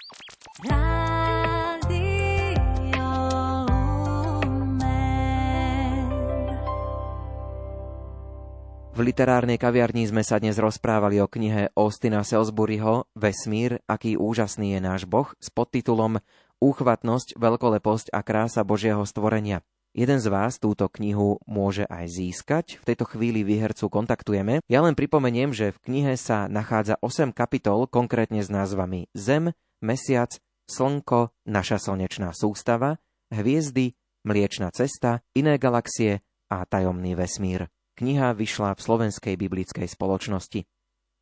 V 9.00 9.08
literárnej 9.08 9.56
kaviarni 9.56 10.12
sme 10.12 10.28
sa 10.28 10.44
dnes 10.44 10.60
rozprávali 10.60 11.24
o 11.24 11.32
knihe 11.32 11.72
Austina 11.72 12.20
Salisburyho 12.20 13.08
Vesmír, 13.16 13.80
aký 13.88 14.20
úžasný 14.20 14.76
je 14.76 14.80
náš 14.84 15.08
Boh 15.08 15.32
s 15.40 15.48
podtitulom 15.48 16.20
Úchvatnosť, 16.60 17.40
veľkoleposť 17.40 18.12
a 18.12 18.20
krása 18.20 18.68
Božieho 18.68 19.08
stvorenia. 19.08 19.64
Jeden 19.96 20.20
z 20.20 20.28
vás 20.28 20.60
túto 20.60 20.92
knihu 20.92 21.40
môže 21.48 21.88
aj 21.88 22.06
získať. 22.12 22.84
V 22.84 22.88
tejto 22.94 23.08
chvíli 23.08 23.48
výhercu 23.48 23.88
kontaktujeme. 23.88 24.60
Ja 24.68 24.84
len 24.84 24.92
pripomeniem, 24.92 25.56
že 25.56 25.72
v 25.72 25.82
knihe 25.88 26.14
sa 26.20 26.52
nachádza 26.52 27.00
8 27.00 27.32
kapitol, 27.32 27.88
konkrétne 27.88 28.44
s 28.44 28.52
názvami 28.52 29.08
Zem, 29.16 29.56
Mesiac, 29.80 30.36
Slnko, 30.68 31.32
naša 31.48 31.80
slnečná 31.80 32.36
sústava, 32.36 33.00
Hviezdy, 33.32 33.96
Mliečna 34.28 34.68
cesta, 34.76 35.24
iné 35.32 35.56
galaxie 35.56 36.28
a 36.52 36.68
tajomný 36.68 37.16
vesmír. 37.16 37.72
Kniha 37.96 38.36
vyšla 38.36 38.76
v 38.76 38.84
Slovenskej 38.84 39.40
biblickej 39.40 39.88
spoločnosti. 39.88 40.68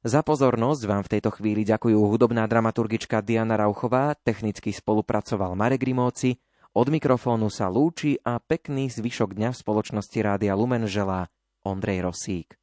Za 0.08 0.24
pozornosť 0.24 0.88
vám 0.88 1.04
v 1.04 1.20
tejto 1.20 1.36
chvíli 1.36 1.68
ďakujú 1.68 2.00
hudobná 2.00 2.48
dramaturgička 2.48 3.20
Diana 3.20 3.60
Rauchová, 3.60 4.16
technicky 4.16 4.72
spolupracoval 4.72 5.52
Marek 5.60 5.84
Grimóci, 5.84 6.40
od 6.72 6.88
mikrofónu 6.88 7.52
sa 7.52 7.68
lúči 7.68 8.16
a 8.24 8.40
pekný 8.40 8.88
zvyšok 8.88 9.36
dňa 9.36 9.52
v 9.52 9.60
spoločnosti 9.60 10.16
Rádia 10.24 10.56
Lumen 10.56 10.88
želá 10.88 11.28
Ondrej 11.68 12.08
Rosík. 12.08 12.56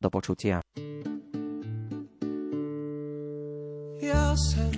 Do 0.00 0.08
počutia. 0.08 0.64
Já 4.00 4.36
jsem 4.36 4.72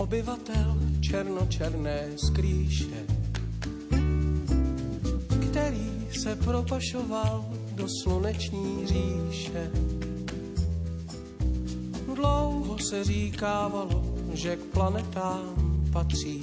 obyvatel 0.00 0.76
černočerné 1.04 2.16
skrýše, 2.16 3.04
který 5.50 6.08
se 6.16 6.32
propašoval 6.36 7.44
do 7.76 7.84
sluneční 7.88 8.86
říše. 8.88 9.68
Dlouho 12.14 12.78
se 12.78 13.04
říkávalo, 13.04 14.04
že 14.32 14.56
k 14.56 14.60
planetám 14.60 15.54
patří. 15.92 16.42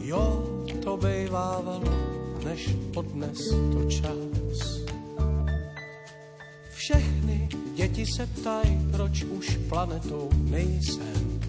Jo, 0.00 0.44
to 0.84 0.96
bejvávalo, 0.96 1.84
než 2.44 2.76
odnes 2.94 3.38
to 3.72 3.90
čas. 3.90 4.82
Všechny 6.74 7.48
děti 7.74 8.04
se 8.16 8.26
ptají, 8.26 8.88
proč 8.92 9.22
už 9.22 9.58
planetou 9.68 10.28
nejsem. 10.34 11.40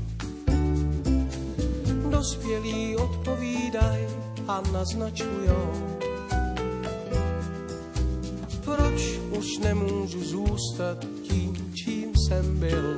Dospělí 2.11 2.95
odpovídají 2.95 4.07
a 4.47 4.61
naznačujou, 4.73 5.97
proč 8.65 9.19
už 9.39 9.57
nemůžu 9.57 10.23
zůstat 10.23 11.05
tím, 11.23 11.62
jsem 12.23 12.59
byl. 12.59 12.97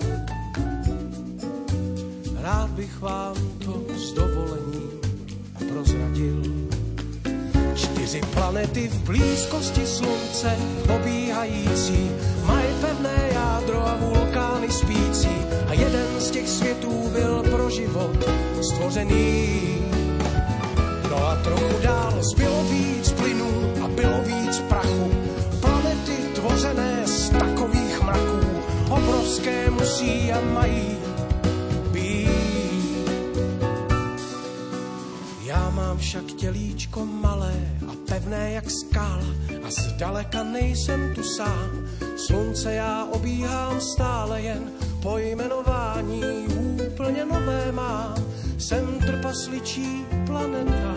Rád 2.42 2.70
bych 2.70 3.02
vám 3.02 3.36
to 3.66 3.84
s 3.98 4.14
dovolením 4.14 4.90
prozradil. 5.70 6.42
Čtyři 7.76 8.22
planety 8.34 8.88
v 8.88 8.98
blízkosti 9.04 9.86
slunce 9.86 10.58
obíhající, 10.96 12.12
mají 12.46 12.68
pevné 12.82 13.30
jádro 13.34 13.88
a 13.88 13.98
vulkány 13.98 14.72
spící 14.72 15.36
a 15.68 15.74
jeden 15.74 16.08
z 16.20 16.32
těch 16.32 16.50
světů 16.50 17.10
byl 17.14 17.44
pro 17.44 17.70
život 17.70 18.30
stvořený. 18.62 19.60
No 21.10 21.28
a 21.28 21.36
trochu 21.36 21.82
dál 21.82 22.14
zbylo 22.22 22.64
víc 22.64 22.95
obrovské 29.36 29.70
musí 29.72 30.32
a 30.32 30.42
mají 30.42 30.98
být. 31.92 33.10
Já 35.44 35.70
mám 35.70 35.98
však 35.98 36.24
tělíčko 36.24 37.06
malé 37.06 37.54
a 37.88 37.92
pevné 38.08 38.52
jak 38.52 38.72
skála 38.72 39.28
a 39.68 39.72
zdaleka 39.72 40.44
nejsem 40.44 41.16
tu 41.16 41.24
sám. 41.24 41.88
Slunce 42.28 42.74
já 42.74 43.06
obíhám 43.06 43.82
stále 43.82 44.42
jen 44.42 44.72
pojmenování 45.02 46.22
úplně 46.88 47.26
nové 47.26 47.72
mám. 47.72 48.16
Jsem 48.58 49.00
trpasličí 49.00 50.06
planeta, 50.26 50.96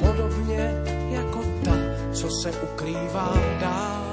podobně 0.00 0.72
jako 1.10 1.44
ta, 1.64 1.76
co 2.12 2.30
se 2.42 2.50
ukrývá 2.50 3.34
dál. 3.60 4.03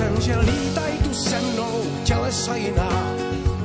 Jsem, 0.00 0.20
že 0.20 0.38
lítaj 0.38 0.92
tu 1.04 1.14
se 1.14 1.40
mnou 1.40 1.82
tělesa 2.04 2.56
jiná, 2.56 3.14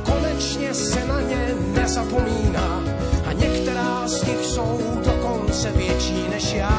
konečně 0.04 0.74
se 0.74 1.06
na 1.06 1.22
ně 1.22 1.56
nezapomíná 1.74 2.84
a 3.26 3.34
některá 3.34 4.08
z 4.08 4.24
nich 4.28 4.46
jsou 4.46 4.80
dokonce 5.06 5.72
větší 5.72 6.28
než 6.30 6.54
já. 6.54 6.76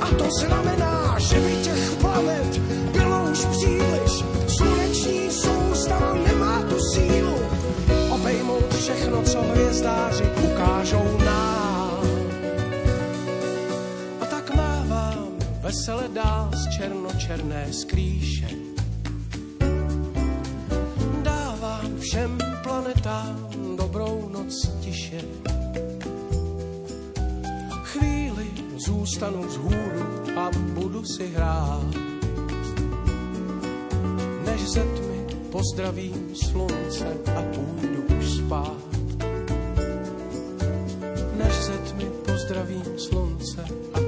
A 0.00 0.06
to 0.18 0.24
znamená, 0.40 1.14
že 1.18 1.40
by 1.40 1.56
těch 1.62 1.90
planet 2.00 2.58
bylo 2.92 3.22
už 3.32 3.44
příliš, 3.44 4.24
sluneční 4.56 5.30
soustava 5.30 6.14
nemá 6.26 6.62
tu 6.68 6.76
sílu 6.94 7.36
obejmout 8.10 8.74
všechno, 8.74 9.22
co 9.22 9.42
hvězdáři 9.42 10.24
ukážou 10.42 11.18
nám. 11.24 11.27
Vesele 15.68 16.08
dál 16.08 16.50
z 16.56 16.80
černočerné 16.80 17.68
skrýše. 17.72 18.48
Dávám 21.22 22.00
všem 22.00 22.38
planetám 22.62 23.36
dobrou 23.76 24.28
noc 24.32 24.80
tiše. 24.80 25.20
Chvíli 27.82 28.48
zůstanu 28.76 29.42
vzhůru 29.42 30.38
a 30.40 30.50
budu 30.72 31.04
si 31.04 31.26
hrát. 31.36 31.92
Než 34.44 34.60
ze 34.68 34.80
tmy 34.80 35.20
pozdravím 35.52 36.32
slunce 36.48 37.08
a 37.36 37.42
půjdu 37.42 38.02
už 38.18 38.26
spát. 38.30 38.88
Než 41.36 41.54
ze 41.54 41.78
tmy 41.78 42.04
pozdravím 42.24 42.98
slunce 42.98 43.64
a 43.94 44.07